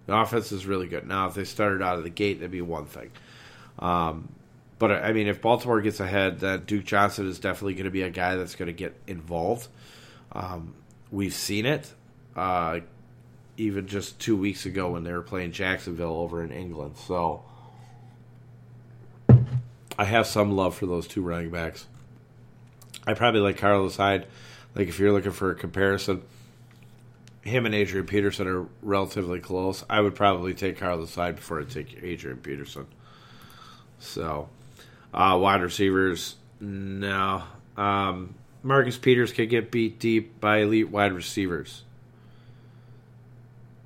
[0.06, 1.06] The offense is really good.
[1.06, 3.12] Now, if they started out of the gate, that'd be one thing.
[3.78, 4.32] Um,
[4.80, 8.02] but I mean, if Baltimore gets ahead, then Duke Johnson is definitely going to be
[8.02, 9.68] a guy that's going to get involved.
[10.32, 10.74] Um,
[11.12, 11.88] we've seen it,
[12.34, 12.80] uh,
[13.56, 16.96] even just two weeks ago when they were playing Jacksonville over in England.
[16.96, 17.44] So
[19.96, 21.86] I have some love for those two running backs.
[23.06, 24.26] I probably like Carlos Hyde.
[24.74, 26.22] Like if you're looking for a comparison,
[27.42, 29.84] him and Adrian Peterson are relatively close.
[29.90, 32.86] I would probably take Carlos Hyde before I take Adrian Peterson.
[33.98, 34.48] So,
[35.12, 37.42] uh, wide receivers, no.
[37.76, 41.82] Um, Marcus Peters can get beat deep by elite wide receivers.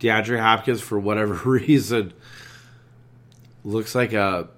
[0.01, 2.13] DeAndre Hopkins, for whatever reason,
[3.65, 4.49] looks like a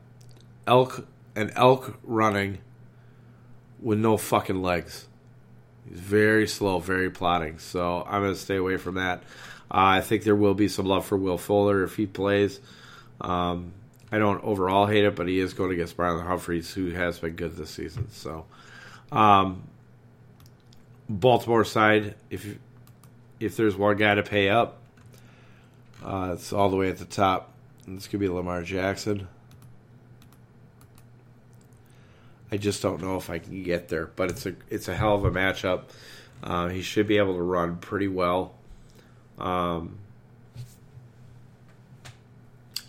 [0.66, 1.06] elk,
[1.36, 2.58] an elk running
[3.80, 5.06] with no fucking legs.
[5.88, 7.58] He's very slow, very plotting.
[7.58, 9.22] So I'm going to stay away from that.
[9.70, 12.60] Uh, I think there will be some love for Will Fuller if he plays.
[13.20, 13.72] Um,
[14.10, 17.34] I don't overall hate it, but he is going against Marlon Humphreys, who has been
[17.34, 18.10] good this season.
[18.10, 18.46] So,
[19.12, 19.64] um,
[21.08, 22.58] Baltimore side, if
[23.40, 24.78] if there's one guy to pay up,
[26.02, 27.52] uh, it's all the way at the top.
[27.86, 29.28] This could be Lamar Jackson.
[32.50, 35.14] I just don't know if I can get there, but it's a it's a hell
[35.14, 35.84] of a matchup.
[36.42, 38.54] Uh, he should be able to run pretty well.
[39.38, 39.98] Um,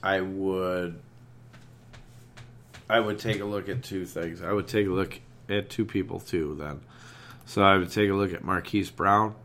[0.01, 0.99] I would
[2.89, 4.41] I would take a look at two things.
[4.41, 6.55] I would take a look at two people too.
[6.57, 6.79] Then,
[7.45, 9.35] so I would take a look at Marquise Brown.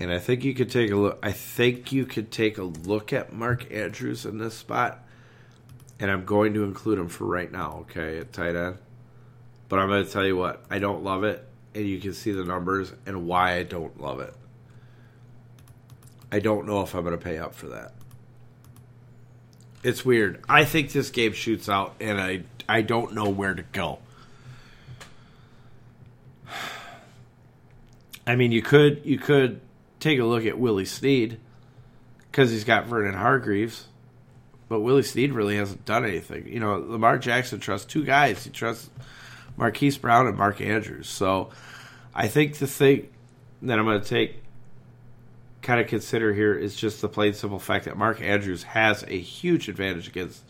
[0.00, 1.18] And I think you could take a look.
[1.22, 5.04] I think you could take a look at Mark Andrews in this spot,
[6.00, 7.80] and I'm going to include him for right now.
[7.82, 8.78] Okay, at tight end.
[9.68, 12.32] But I'm going to tell you what I don't love it, and you can see
[12.32, 14.34] the numbers and why I don't love it.
[16.32, 17.92] I don't know if I'm going to pay up for that.
[19.82, 20.42] It's weird.
[20.48, 23.98] I think this game shoots out, and I I don't know where to go.
[28.26, 29.60] I mean, you could you could
[30.00, 31.38] take a look at Willie Snead
[32.30, 33.86] because he's got Vernon Hargreaves,
[34.68, 36.46] but Willie Snead really hasn't done anything.
[36.48, 38.44] You know, Lamar Jackson trusts two guys.
[38.44, 38.90] He trusts
[39.56, 41.08] Marquise Brown and Mark Andrews.
[41.08, 41.50] So
[42.14, 43.08] I think the thing
[43.62, 44.42] that I'm going to take
[45.62, 49.18] kind of consider here is just the plain simple fact that Mark Andrews has a
[49.18, 50.42] huge advantage against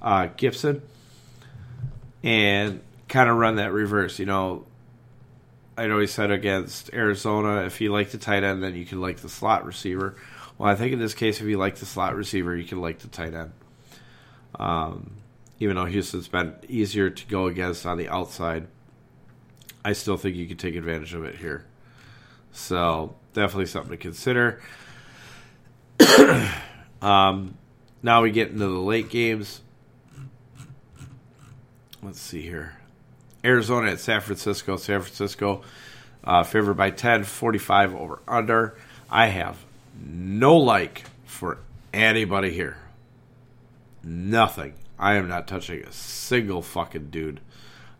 [0.00, 0.82] uh, Gibson
[2.22, 4.18] and kind of run that reverse.
[4.18, 4.64] You know,
[5.78, 9.00] I know he said against Arizona, if you like the tight end, then you can
[9.00, 10.16] like the slot receiver.
[10.58, 12.98] Well, I think in this case, if you like the slot receiver, you can like
[12.98, 13.52] the tight end.
[14.58, 15.18] Um,
[15.60, 18.66] even though Houston's been easier to go against on the outside,
[19.84, 21.64] I still think you can take advantage of it here.
[22.50, 24.60] So definitely something to consider.
[27.00, 27.56] um,
[28.02, 29.60] now we get into the late games.
[32.02, 32.77] Let's see here.
[33.44, 34.76] Arizona at San Francisco.
[34.76, 35.62] San Francisco
[36.24, 38.76] uh, favored by 10, 45 over under.
[39.10, 39.64] I have
[40.00, 41.58] no like for
[41.92, 42.76] anybody here.
[44.02, 44.74] Nothing.
[44.98, 47.40] I am not touching a single fucking dude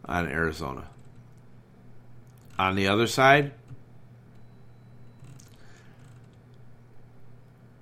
[0.05, 0.85] on Arizona.
[2.59, 3.53] On the other side,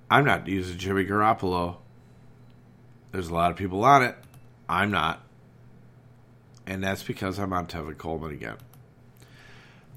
[0.09, 1.77] I'm not using Jimmy Garoppolo.
[3.11, 4.15] There's a lot of people on it.
[4.69, 5.21] I'm not
[6.67, 8.57] and that's because I'm on Tevin Coleman again.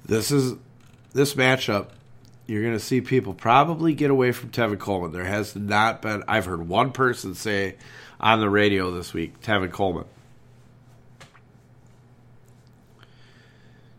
[0.07, 0.55] This is
[1.13, 1.89] this matchup.
[2.47, 5.13] You're going to see people probably get away from Tevin Coleman.
[5.13, 6.25] There has not been.
[6.27, 7.77] I've heard one person say
[8.19, 10.07] on the radio this week, Tevin Coleman.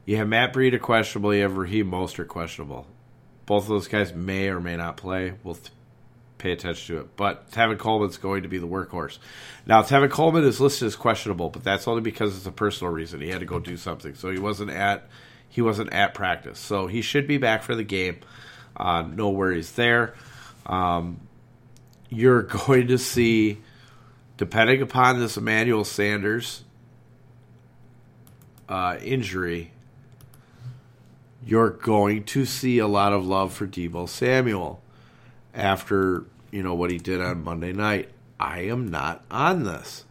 [0.06, 1.34] You have Matt Breida questionable.
[1.34, 2.88] You have Raheem Mostert questionable.
[3.46, 5.34] Both of those guys may or may not play.
[5.44, 5.58] We'll
[6.42, 7.16] pay attention to it.
[7.16, 9.20] But Tevin Coleman's going to be the workhorse.
[9.66, 13.22] Now, Tevin Coleman is listed as questionable, but that's only because it's a personal reason.
[13.22, 15.08] He had to go do something, so he wasn't at
[15.48, 16.60] he wasn't at practice.
[16.60, 18.20] So he should be back for the game.
[18.76, 20.16] Uh, no worries there.
[20.66, 21.20] Um,
[22.10, 23.60] you're going to see,
[24.38, 26.64] depending upon this Emmanuel Sanders
[28.70, 29.72] uh, injury,
[31.46, 34.81] you're going to see a lot of love for Deebo Samuel
[35.54, 38.10] after you know what he did on Monday night.
[38.40, 40.06] I am not on this.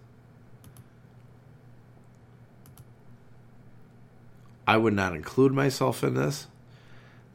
[4.67, 6.47] I would not include myself in this.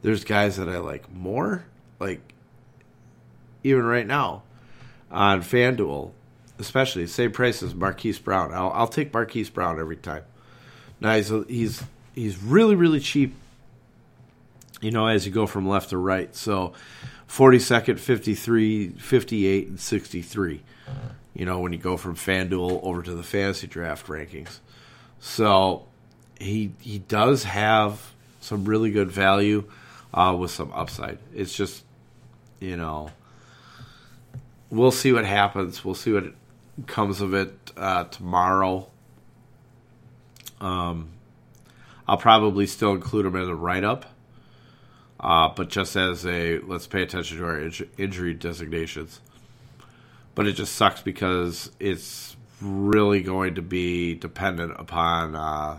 [0.00, 1.66] There's guys that I like more,
[2.00, 2.32] like
[3.62, 4.42] even right now
[5.10, 6.12] on FanDuel,
[6.58, 8.54] especially same price as Marquise Brown.
[8.54, 10.22] I'll, I'll take Marquise Brown every time.
[11.00, 11.82] Now he's he's
[12.14, 13.34] he's really really cheap.
[14.80, 16.34] You know, as you go from left to right.
[16.34, 16.72] So
[17.28, 20.62] 42nd, 53, 58, and 63.
[21.34, 24.60] You know, when you go from FanDuel over to the fantasy draft rankings.
[25.20, 25.86] So
[26.38, 29.64] he he does have some really good value
[30.14, 31.18] uh, with some upside.
[31.34, 31.84] It's just,
[32.60, 33.10] you know,
[34.70, 35.84] we'll see what happens.
[35.84, 36.32] We'll see what
[36.86, 38.88] comes of it uh, tomorrow.
[40.60, 41.10] Um,
[42.08, 44.06] I'll probably still include him in the write up,
[45.20, 49.20] uh, but just as a let's pay attention to our inj- injury designations.
[50.34, 55.78] But it just sucks because it's really going to be dependent upon uh,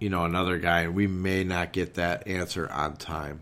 [0.00, 3.40] you know another guy, and we may not get that answer on time.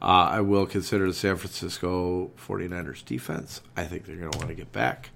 [0.00, 3.60] Uh, I will consider the San Francisco 49ers defense.
[3.76, 5.10] I think they're going to want to get back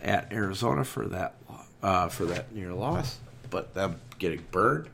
[0.00, 1.34] at Arizona for that
[1.82, 3.18] uh, for that near loss,
[3.50, 4.88] but them getting burned.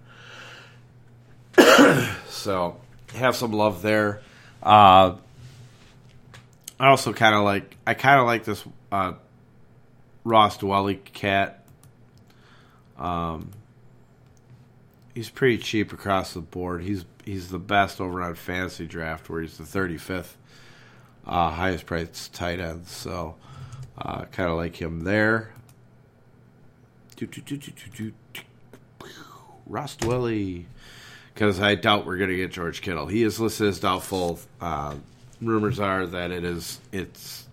[2.45, 2.77] So
[3.15, 4.21] have some love there.
[4.63, 5.17] Uh,
[6.79, 9.15] I also kind of like I kind of like this uh,
[10.25, 11.65] Ross Dwelley cat.
[12.99, 13.51] Um,
[15.15, 16.83] he's pretty cheap across the board.
[16.83, 20.35] He's he's the best over on fantasy draft where he's the 35th
[21.27, 22.87] uh, highest priced tight end.
[22.87, 23.37] So
[23.97, 25.51] uh, kind of like him there.
[29.67, 30.67] Ross Dwelley.
[31.35, 33.07] Because I doubt we're going to get George Kittle.
[33.07, 34.39] He is listed as doubtful.
[34.61, 34.95] Uh,
[35.43, 37.47] rumors are that it is it's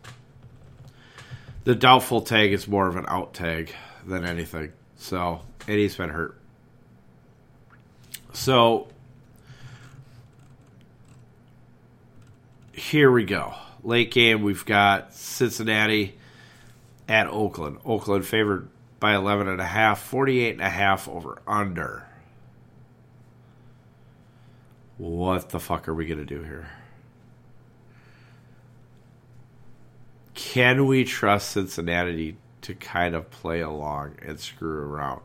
[1.63, 3.73] the doubtful tag is more of an out tag
[4.05, 4.71] than anything.
[4.97, 6.37] So and he's been hurt.
[8.33, 8.87] So
[12.73, 13.53] here we go.
[13.83, 16.17] Late game, we've got Cincinnati
[17.07, 17.79] at Oakland.
[17.85, 18.69] Oakland favored
[18.99, 22.05] by 11 and a half, 48 and a half over under.
[25.01, 26.69] What the fuck are we going to do here?
[30.35, 35.23] Can we trust Cincinnati to kind of play along and screw around?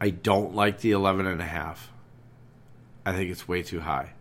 [0.00, 1.90] I don't like the 11 and a half.
[3.04, 4.12] I think it's way too high.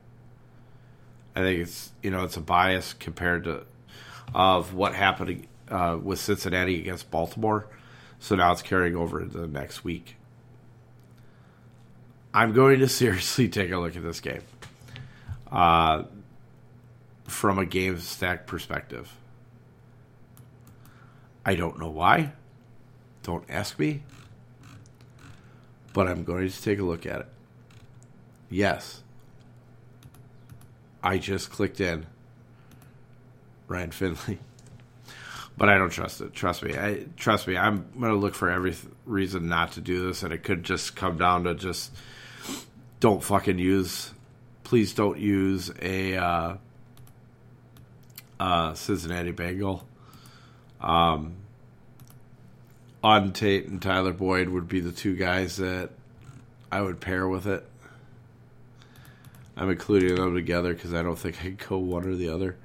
[1.36, 3.66] I think it's you know it's a bias compared to
[4.34, 7.68] of what happened uh, with Cincinnati against Baltimore.
[8.18, 10.16] So now it's carrying over into the next week.
[12.34, 14.42] I'm going to seriously take a look at this game
[15.52, 16.04] uh,
[17.26, 19.14] from a game stack perspective.
[21.46, 22.34] I don't know why.
[23.22, 24.04] Don't ask me.
[25.94, 27.28] But I'm going to take a look at it.
[28.50, 29.02] Yes,
[31.04, 32.06] I just clicked in
[33.68, 34.40] Ryan Finley,
[35.58, 36.34] but I don't trust it.
[36.34, 36.76] Trust me.
[36.78, 37.58] I trust me.
[37.58, 40.64] I'm going to look for every th- reason not to do this, and it could
[40.64, 41.92] just come down to just
[43.00, 44.12] don't fucking use.
[44.64, 46.56] Please don't use a uh,
[48.39, 49.86] uh, Cincinnati Bengal.
[50.80, 51.36] Um,
[53.04, 55.89] Auden Tate and Tyler Boyd would be the two guys that
[56.72, 57.68] I would pair with it.
[59.56, 62.58] I'm including them together because I don't think I could go one or the other.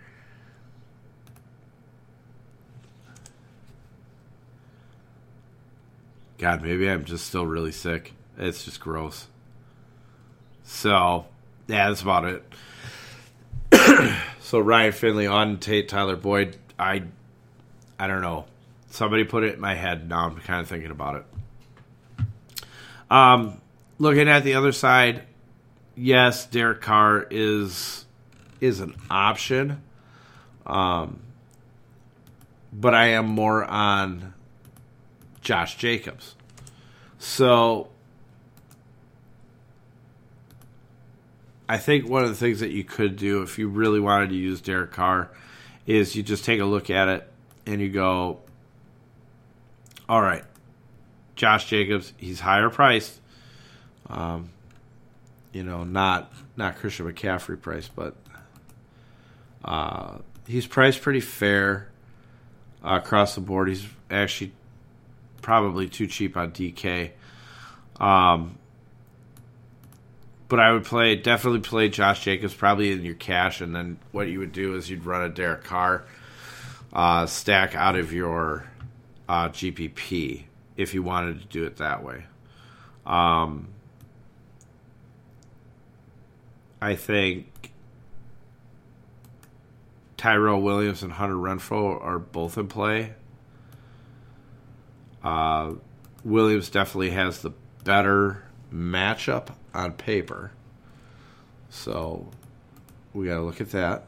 [6.39, 8.15] God, maybe I'm just still really sick.
[8.39, 9.27] It's just gross.
[10.69, 11.25] So,
[11.67, 12.45] yeah, that's about it.
[14.41, 16.59] so Ryan Finley on Tate, Tyler Boyd.
[16.79, 17.05] I,
[17.99, 18.45] I don't know.
[18.91, 20.09] Somebody put it in my head.
[20.09, 22.27] Now I'm kind of thinking about it.
[23.11, 23.63] Um,
[23.99, 25.23] looking at the other side,
[25.97, 28.05] yes, Derek Carr is
[28.61, 29.83] is an option.
[30.67, 31.21] Um,
[32.73, 34.35] but I am more on
[35.41, 36.35] Josh Jacobs.
[37.19, 37.89] So
[41.69, 44.37] I think one of the things that you could do if you really wanted to
[44.37, 45.31] use Derek Carr
[45.87, 47.31] is you just take a look at it
[47.67, 48.41] and you go,
[50.09, 50.45] all right,
[51.37, 53.21] Josh Jacobs, he's higher priced.
[54.09, 54.51] Um,
[55.53, 58.17] you know, not not Christian McCaffrey price, but
[59.65, 61.89] uh, he's priced pretty fair
[62.83, 63.69] uh, across the board.
[63.69, 64.53] He's actually
[65.43, 67.11] probably too cheap on DK.
[68.01, 68.59] Um,
[70.49, 74.29] but I would play definitely play Josh Jacobs probably in your cash, and then what
[74.29, 76.05] you would do is you'd run a Derek Carr
[76.93, 78.67] uh, stack out of your
[79.29, 80.45] uh, GPP
[80.77, 82.25] if you wanted to do it that way.
[83.05, 83.69] Um,
[86.81, 87.73] I think
[90.17, 93.15] Tyrell Williams and Hunter Renfrow are both in play.
[95.23, 95.75] Uh,
[96.25, 97.51] Williams definitely has the
[97.85, 100.53] better matchup on paper.
[101.71, 102.29] So
[103.13, 104.05] we got to look at that.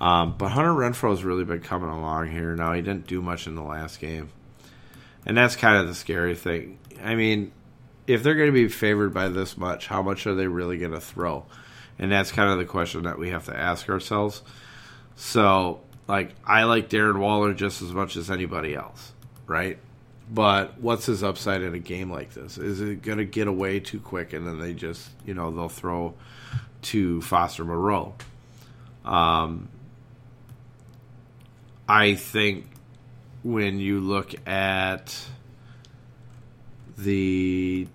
[0.00, 2.54] Um, but Hunter Renfrow's really been coming along here.
[2.54, 4.28] Now he didn't do much in the last game,
[5.24, 6.78] and that's kind of the scary thing.
[7.02, 7.52] I mean,
[8.06, 10.92] if they're going to be favored by this much, how much are they really going
[10.92, 11.46] to throw?
[11.98, 14.42] And that's kind of the question that we have to ask ourselves.
[15.16, 19.12] So, like, I like Darren Waller just as much as anybody else,
[19.46, 19.78] right?
[20.28, 22.58] But what's his upside in a game like this?
[22.58, 25.68] Is it going to get away too quick and then they just, you know, they'll
[25.68, 26.14] throw
[26.82, 28.14] to Foster Moreau?
[29.04, 29.68] Um,
[31.88, 32.66] I think
[33.44, 35.16] when you look at
[36.98, 37.86] the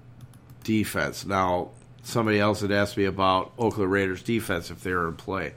[0.64, 1.72] defense, now
[2.04, 5.54] somebody else had asked me about Oakland Raiders defense if they were in play.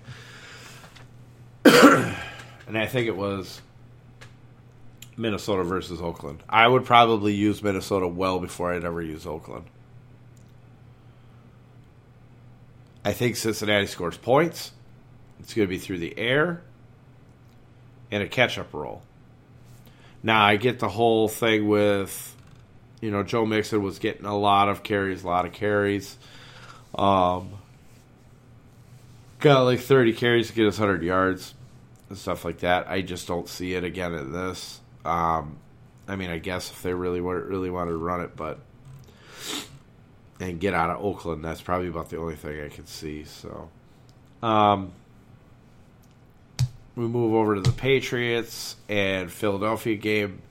[1.64, 3.61] and I think it was
[5.16, 6.42] Minnesota versus Oakland.
[6.48, 9.66] I would probably use Minnesota well before I'd ever use Oakland.
[13.04, 14.72] I think Cincinnati scores points.
[15.40, 16.62] It's going to be through the air
[18.10, 19.02] and a catch up roll.
[20.22, 22.34] Now, I get the whole thing with,
[23.02, 26.16] you know, Joe Mixon was getting a lot of carries, a lot of carries.
[26.94, 27.50] Um,
[29.40, 31.54] got like 30 carries to get us 100 yards
[32.08, 32.88] and stuff like that.
[32.88, 34.80] I just don't see it again in this.
[35.05, 35.59] Um,
[36.07, 38.59] I mean, I guess if they really really wanted to run it, but
[40.40, 43.24] and get out of Oakland, that's probably about the only thing I can see.
[43.24, 43.68] So,
[44.42, 44.92] um,
[46.96, 50.42] we move over to the Patriots and Philadelphia game.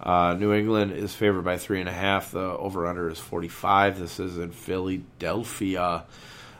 [0.00, 2.30] Uh, New England is favored by three and a half.
[2.30, 3.98] The over under is 45.
[3.98, 6.04] This is in Philadelphia.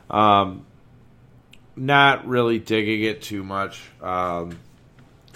[0.09, 0.65] Um,
[1.75, 3.81] not really digging it too much.
[4.01, 4.57] Um,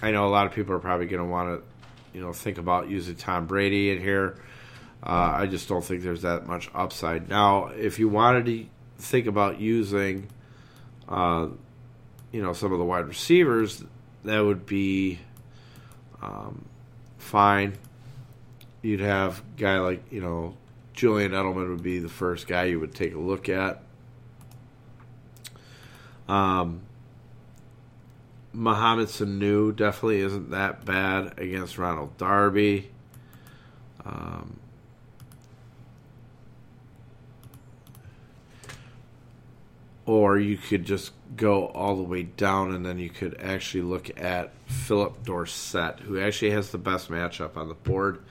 [0.01, 1.70] I know a lot of people are probably going to want to,
[2.14, 4.38] you know, think about using Tom Brady in here.
[5.03, 7.30] Uh, I just don't think there's that much upside.
[7.30, 8.66] Now, if you wanted to
[8.97, 10.28] think about using,
[11.09, 11.47] uh,
[12.32, 13.84] you know, some of the wide receivers,
[14.24, 15.20] that would be
[16.22, 16.66] um,
[17.18, 17.78] fine.
[18.82, 20.55] You'd have guy like, you know,
[20.93, 23.82] Julian Edelman would be the first guy you would take a look at.
[26.28, 26.82] Um,
[28.53, 32.89] Mohamed Sanu definitely isn't that bad against Ronald Darby.
[34.05, 34.59] Um,
[40.05, 44.09] or you could just go all the way down and then you could actually look
[44.19, 48.21] at Phillip Dorsett, who actually has the best matchup on the board,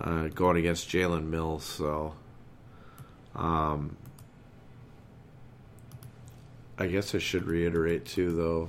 [0.00, 1.64] uh, going against Jalen Mills.
[1.64, 2.14] So,
[3.34, 3.96] um,
[6.78, 8.68] I guess I should reiterate too, though,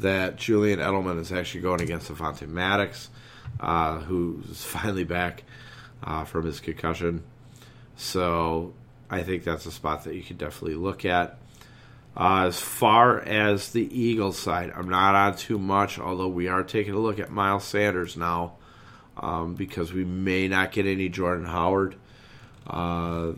[0.00, 3.10] that Julian Edelman is actually going against Avonte Maddox,
[3.60, 5.44] uh, who's finally back
[6.02, 7.22] uh, from his concussion.
[7.96, 8.74] So
[9.10, 11.38] I think that's a spot that you could definitely look at.
[12.16, 16.62] Uh, as far as the Eagles side, I'm not on too much, although we are
[16.62, 18.54] taking a look at Miles Sanders now
[19.16, 21.96] um, because we may not get any Jordan Howard.
[22.66, 23.32] Uh,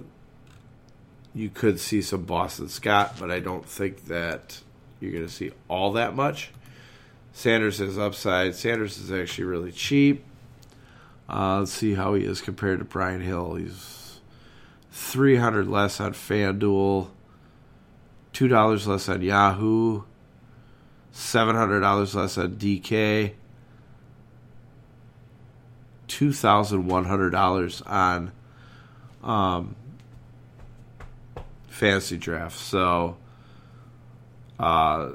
[1.34, 4.61] you could see some Boston Scott, but I don't think that
[5.01, 6.51] you're going to see all that much.
[7.32, 8.55] Sanders has upside.
[8.55, 10.24] Sanders is actually really cheap.
[11.28, 13.57] Uh, let's see how he is compared to Brian Hill.
[13.57, 14.20] He's
[14.92, 17.09] 300 less on FanDuel,
[18.32, 20.03] $2 less on Yahoo,
[21.12, 23.32] $700 less on DK,
[26.09, 28.32] $2,100 on
[29.22, 29.76] um,
[31.68, 32.59] fantasy draft.
[32.59, 33.16] So
[34.59, 35.11] uh,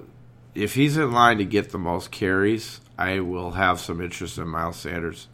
[0.53, 4.47] if he's in line to get the most carries, I will have some interest in
[4.47, 5.27] Miles Sanders.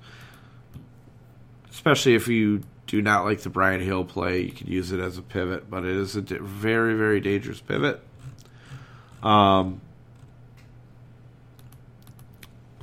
[1.70, 5.18] Especially if you do not like the Brian Hill play, you can use it as
[5.18, 8.02] a pivot, but it is a very, very dangerous pivot.
[9.22, 9.82] Um,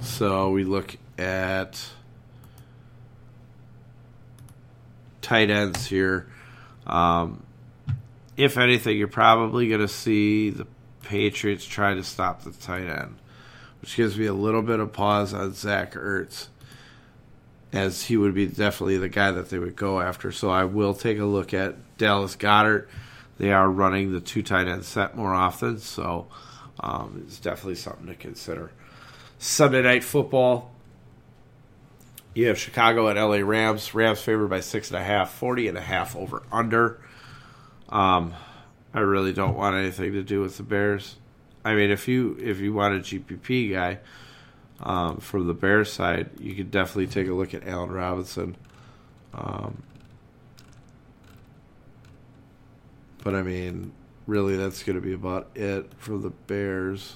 [0.01, 1.83] so we look at
[5.23, 6.27] tight ends here.
[6.87, 7.43] Um,
[8.37, 10.67] if anything, you're probably going to see the
[11.05, 13.17] Patriots try to stop the tight end,
[13.81, 16.49] which gives me a little bit of pause on Zach Ertz,
[17.73, 20.33] as he would be definitely the guy that they would go after.
[20.33, 22.89] So I will take a look at Dallas Goedert.
[23.39, 26.27] They are running the two tight end set more often, so
[26.81, 28.71] um, it's definitely something to consider.
[29.39, 30.71] Sunday night football.
[32.35, 33.95] You have Chicago at LA Rams.
[33.95, 37.01] Rams favored by six and a half, 40 and a half over under.
[37.91, 38.35] Um,
[38.95, 41.17] I really don't want anything to do with the Bears.
[41.65, 43.99] I mean, if you if you want a GPP guy,
[44.81, 48.57] Um, from the Bears side, you could definitely take a look at Allen Robinson.
[49.33, 49.83] Um,
[53.23, 53.93] but I mean,
[54.27, 57.15] really, that's going to be about it for the Bears.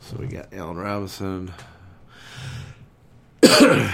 [0.00, 1.52] So we got Allen Robinson.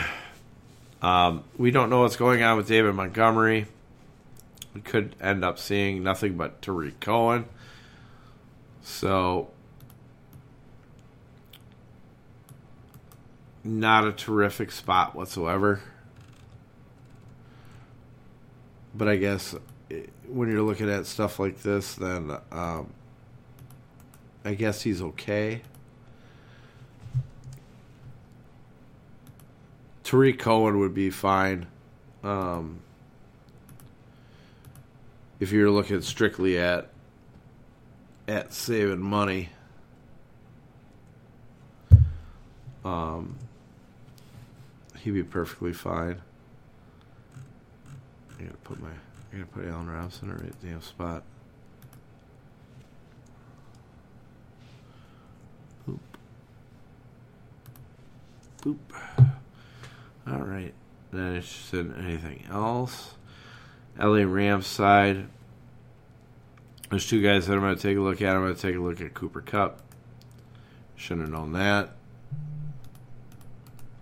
[1.02, 3.66] um, we don't know what's going on with David Montgomery.
[4.74, 7.46] We could end up seeing nothing but Tarik Cohen.
[8.80, 9.50] So,
[13.62, 15.80] not a terrific spot whatsoever.
[18.94, 19.54] But I guess
[19.90, 22.92] eh, when you're looking at stuff like this, then um,
[24.44, 25.62] I guess he's okay.
[30.02, 31.66] Tarik Cohen would be fine.
[32.24, 32.80] Um,
[35.42, 36.88] if you're looking strictly at
[38.28, 39.48] at saving money.
[42.84, 43.36] Um,
[45.00, 46.22] he'd be perfectly fine.
[48.38, 51.24] I gotta put my, I gotta put Allen Robinson in the right damn spot.
[55.88, 55.98] Boop.
[58.62, 58.78] Boop.
[60.28, 60.72] All right.
[61.10, 63.14] Not interested in anything else.
[63.98, 65.26] LA Rams side.
[66.90, 68.36] There's two guys that I'm going to take a look at.
[68.36, 69.80] I'm going to take a look at Cooper Kupp.
[70.96, 71.90] Shouldn't have known that.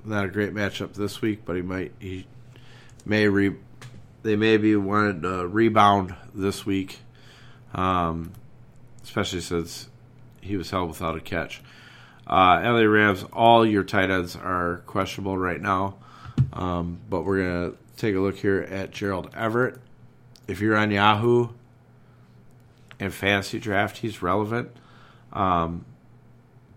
[0.05, 2.27] Not a great matchup this week, but he might he
[3.05, 3.55] may re
[4.23, 6.99] they may be wanted to rebound this week,
[7.75, 8.33] um,
[9.03, 9.89] especially since
[10.41, 11.63] he was held without a catch.
[12.27, 15.97] Uh, LA Rams, all your tight ends are questionable right now,
[16.53, 19.77] um, but we're gonna take a look here at Gerald Everett.
[20.49, 21.51] If you're on Yahoo
[22.99, 24.71] and fantasy draft, he's relevant.
[25.33, 25.85] Um,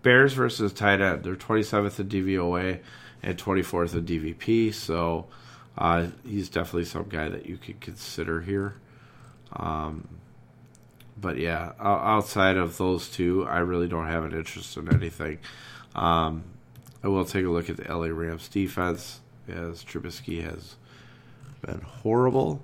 [0.02, 2.80] Bears versus tight end, they're 27th in DVOA
[3.24, 5.28] and 24th in DVP, so
[5.78, 8.76] uh, he's definitely some guy that you could consider here.
[9.54, 10.08] Um,
[11.20, 15.40] but yeah, outside of those two, I really don't have an interest in anything.
[15.96, 16.44] Um,
[17.02, 20.76] I will take a look at the LA Rams defense as Trubisky has
[21.64, 22.62] been horrible.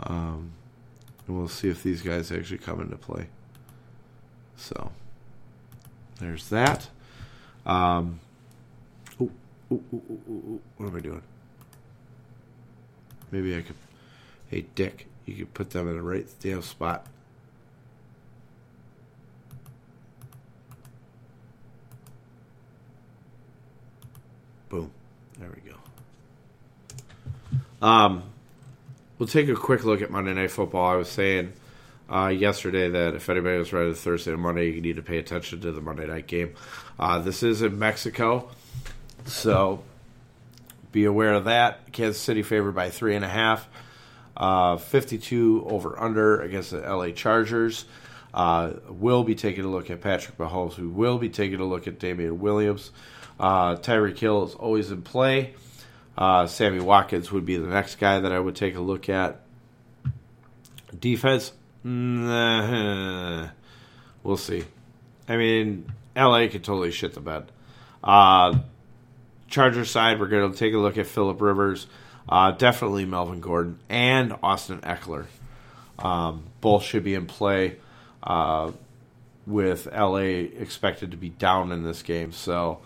[0.00, 0.52] Um,
[1.26, 3.26] and we'll see if these guys actually come into play.
[4.56, 4.92] So
[6.20, 6.88] there's that.
[7.66, 8.20] Um,
[9.20, 9.32] ooh,
[9.72, 11.22] ooh, ooh, what am I doing?
[13.30, 13.76] Maybe I could.
[14.48, 17.06] Hey, Dick, you could put them in the right damn spot.
[24.68, 24.90] Boom.
[27.82, 28.22] Um,
[29.18, 30.86] we'll take a quick look at Monday Night Football.
[30.88, 31.52] I was saying
[32.08, 35.60] uh, yesterday that if anybody was ready Thursday and Monday, you need to pay attention
[35.60, 36.54] to the Monday night game.
[36.98, 38.48] Uh, this is in Mexico,
[39.26, 39.82] so
[40.92, 41.92] be aware of that.
[41.92, 43.68] Kansas City favored by three and a half.
[44.36, 47.84] Uh, 52 over under against the LA Chargers.
[48.32, 50.78] Uh, will be taking a look at Patrick Mahomes.
[50.78, 52.90] We will be taking a look at Damien Williams.
[53.38, 55.54] Uh, Tyreek Hill is always in play.
[56.16, 59.40] Uh, Sammy Watkins would be the next guy that I would take a look at.
[60.98, 61.52] Defense,
[61.82, 63.48] nah,
[64.22, 64.64] we'll see.
[65.28, 67.50] I mean, LA could totally shit the bed.
[68.04, 68.58] Uh,
[69.48, 71.86] Charger side, we're going to take a look at Philip Rivers,
[72.28, 75.26] uh, definitely Melvin Gordon, and Austin Ekeler.
[75.98, 77.76] Um, both should be in play.
[78.22, 78.72] Uh,
[79.46, 82.78] with LA expected to be down in this game, so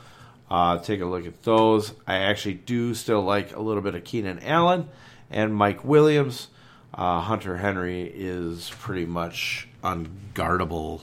[0.50, 1.92] uh, take a look at those.
[2.06, 4.88] I actually do still like a little bit of Keenan Allen
[5.30, 6.48] and Mike Williams.
[6.94, 11.02] Uh, Hunter Henry is pretty much unguardable.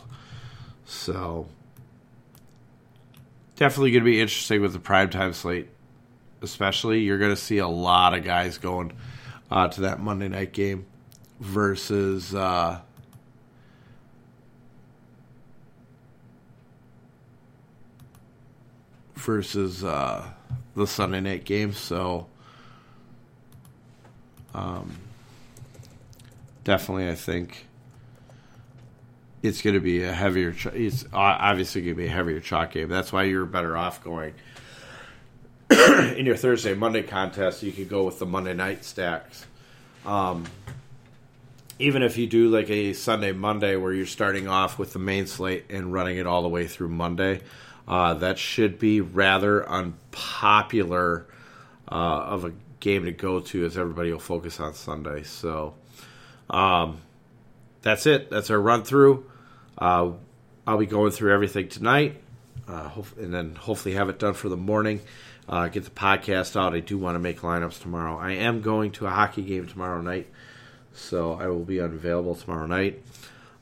[0.85, 1.47] So,
[3.55, 5.69] definitely going to be interesting with the primetime slate.
[6.41, 8.93] Especially, you're going to see a lot of guys going
[9.49, 10.85] uh, to that Monday night game
[11.39, 12.33] versus.
[12.33, 12.79] Uh,
[19.23, 20.25] versus uh,
[20.75, 21.73] the Sunday night game.
[21.73, 22.27] So,
[24.53, 24.97] um,
[26.63, 27.67] definitely, I think
[29.41, 30.55] it's going to be a heavier.
[30.73, 32.89] It's obviously going to be a heavier chalk game.
[32.89, 34.33] That's why you're better off going
[35.69, 37.63] in your Thursday Monday contest.
[37.63, 39.45] You could go with the Monday night stacks.
[40.05, 40.45] Um,
[41.79, 45.27] even if you do like a Sunday Monday where you're starting off with the main
[45.27, 47.41] slate and running it all the way through Monday,
[47.87, 51.25] uh, that should be rather unpopular
[51.91, 55.23] uh, of a game to go to as everybody will focus on Sunday.
[55.23, 55.75] So
[56.49, 57.01] um,
[57.81, 58.29] that's it.
[58.29, 59.29] That's our run through.
[59.77, 60.11] Uh,
[60.65, 62.21] I'll be going through everything tonight
[62.67, 65.01] uh, and then hopefully have it done for the morning.
[65.47, 66.73] Uh, get the podcast out.
[66.73, 68.17] I do want to make lineups tomorrow.
[68.17, 70.27] I am going to a hockey game tomorrow night,
[70.93, 73.03] so I will be unavailable tomorrow night.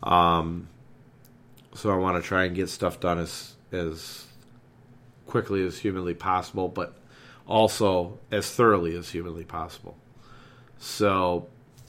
[0.04, 0.68] Um,
[1.74, 4.26] so I want to try and get stuff done as as
[5.28, 6.98] quickly as humanly possible, but
[7.48, 9.98] also as thoroughly as humanly possible.
[10.80, 11.48] So,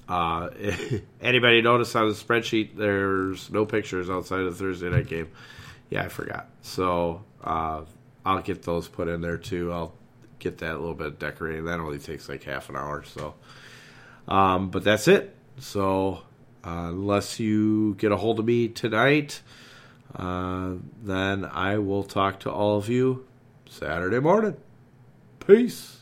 [0.08, 0.50] uh,
[1.20, 5.28] anybody notice on the spreadsheet there's no pictures outside of the Thursday night game?
[5.90, 6.48] Yeah, I forgot.
[6.62, 7.82] So uh,
[8.24, 9.72] I'll get those put in there too.
[9.72, 9.94] I'll
[10.38, 11.66] get that a little bit decorated.
[11.66, 13.04] That only takes like half an hour.
[13.04, 13.34] So,
[14.28, 15.34] um, but that's it.
[15.58, 16.22] So
[16.64, 19.40] uh, unless you get a hold of me tonight,
[20.16, 23.26] uh, then I will talk to all of you
[23.68, 24.56] Saturday morning.
[25.46, 26.01] Peace.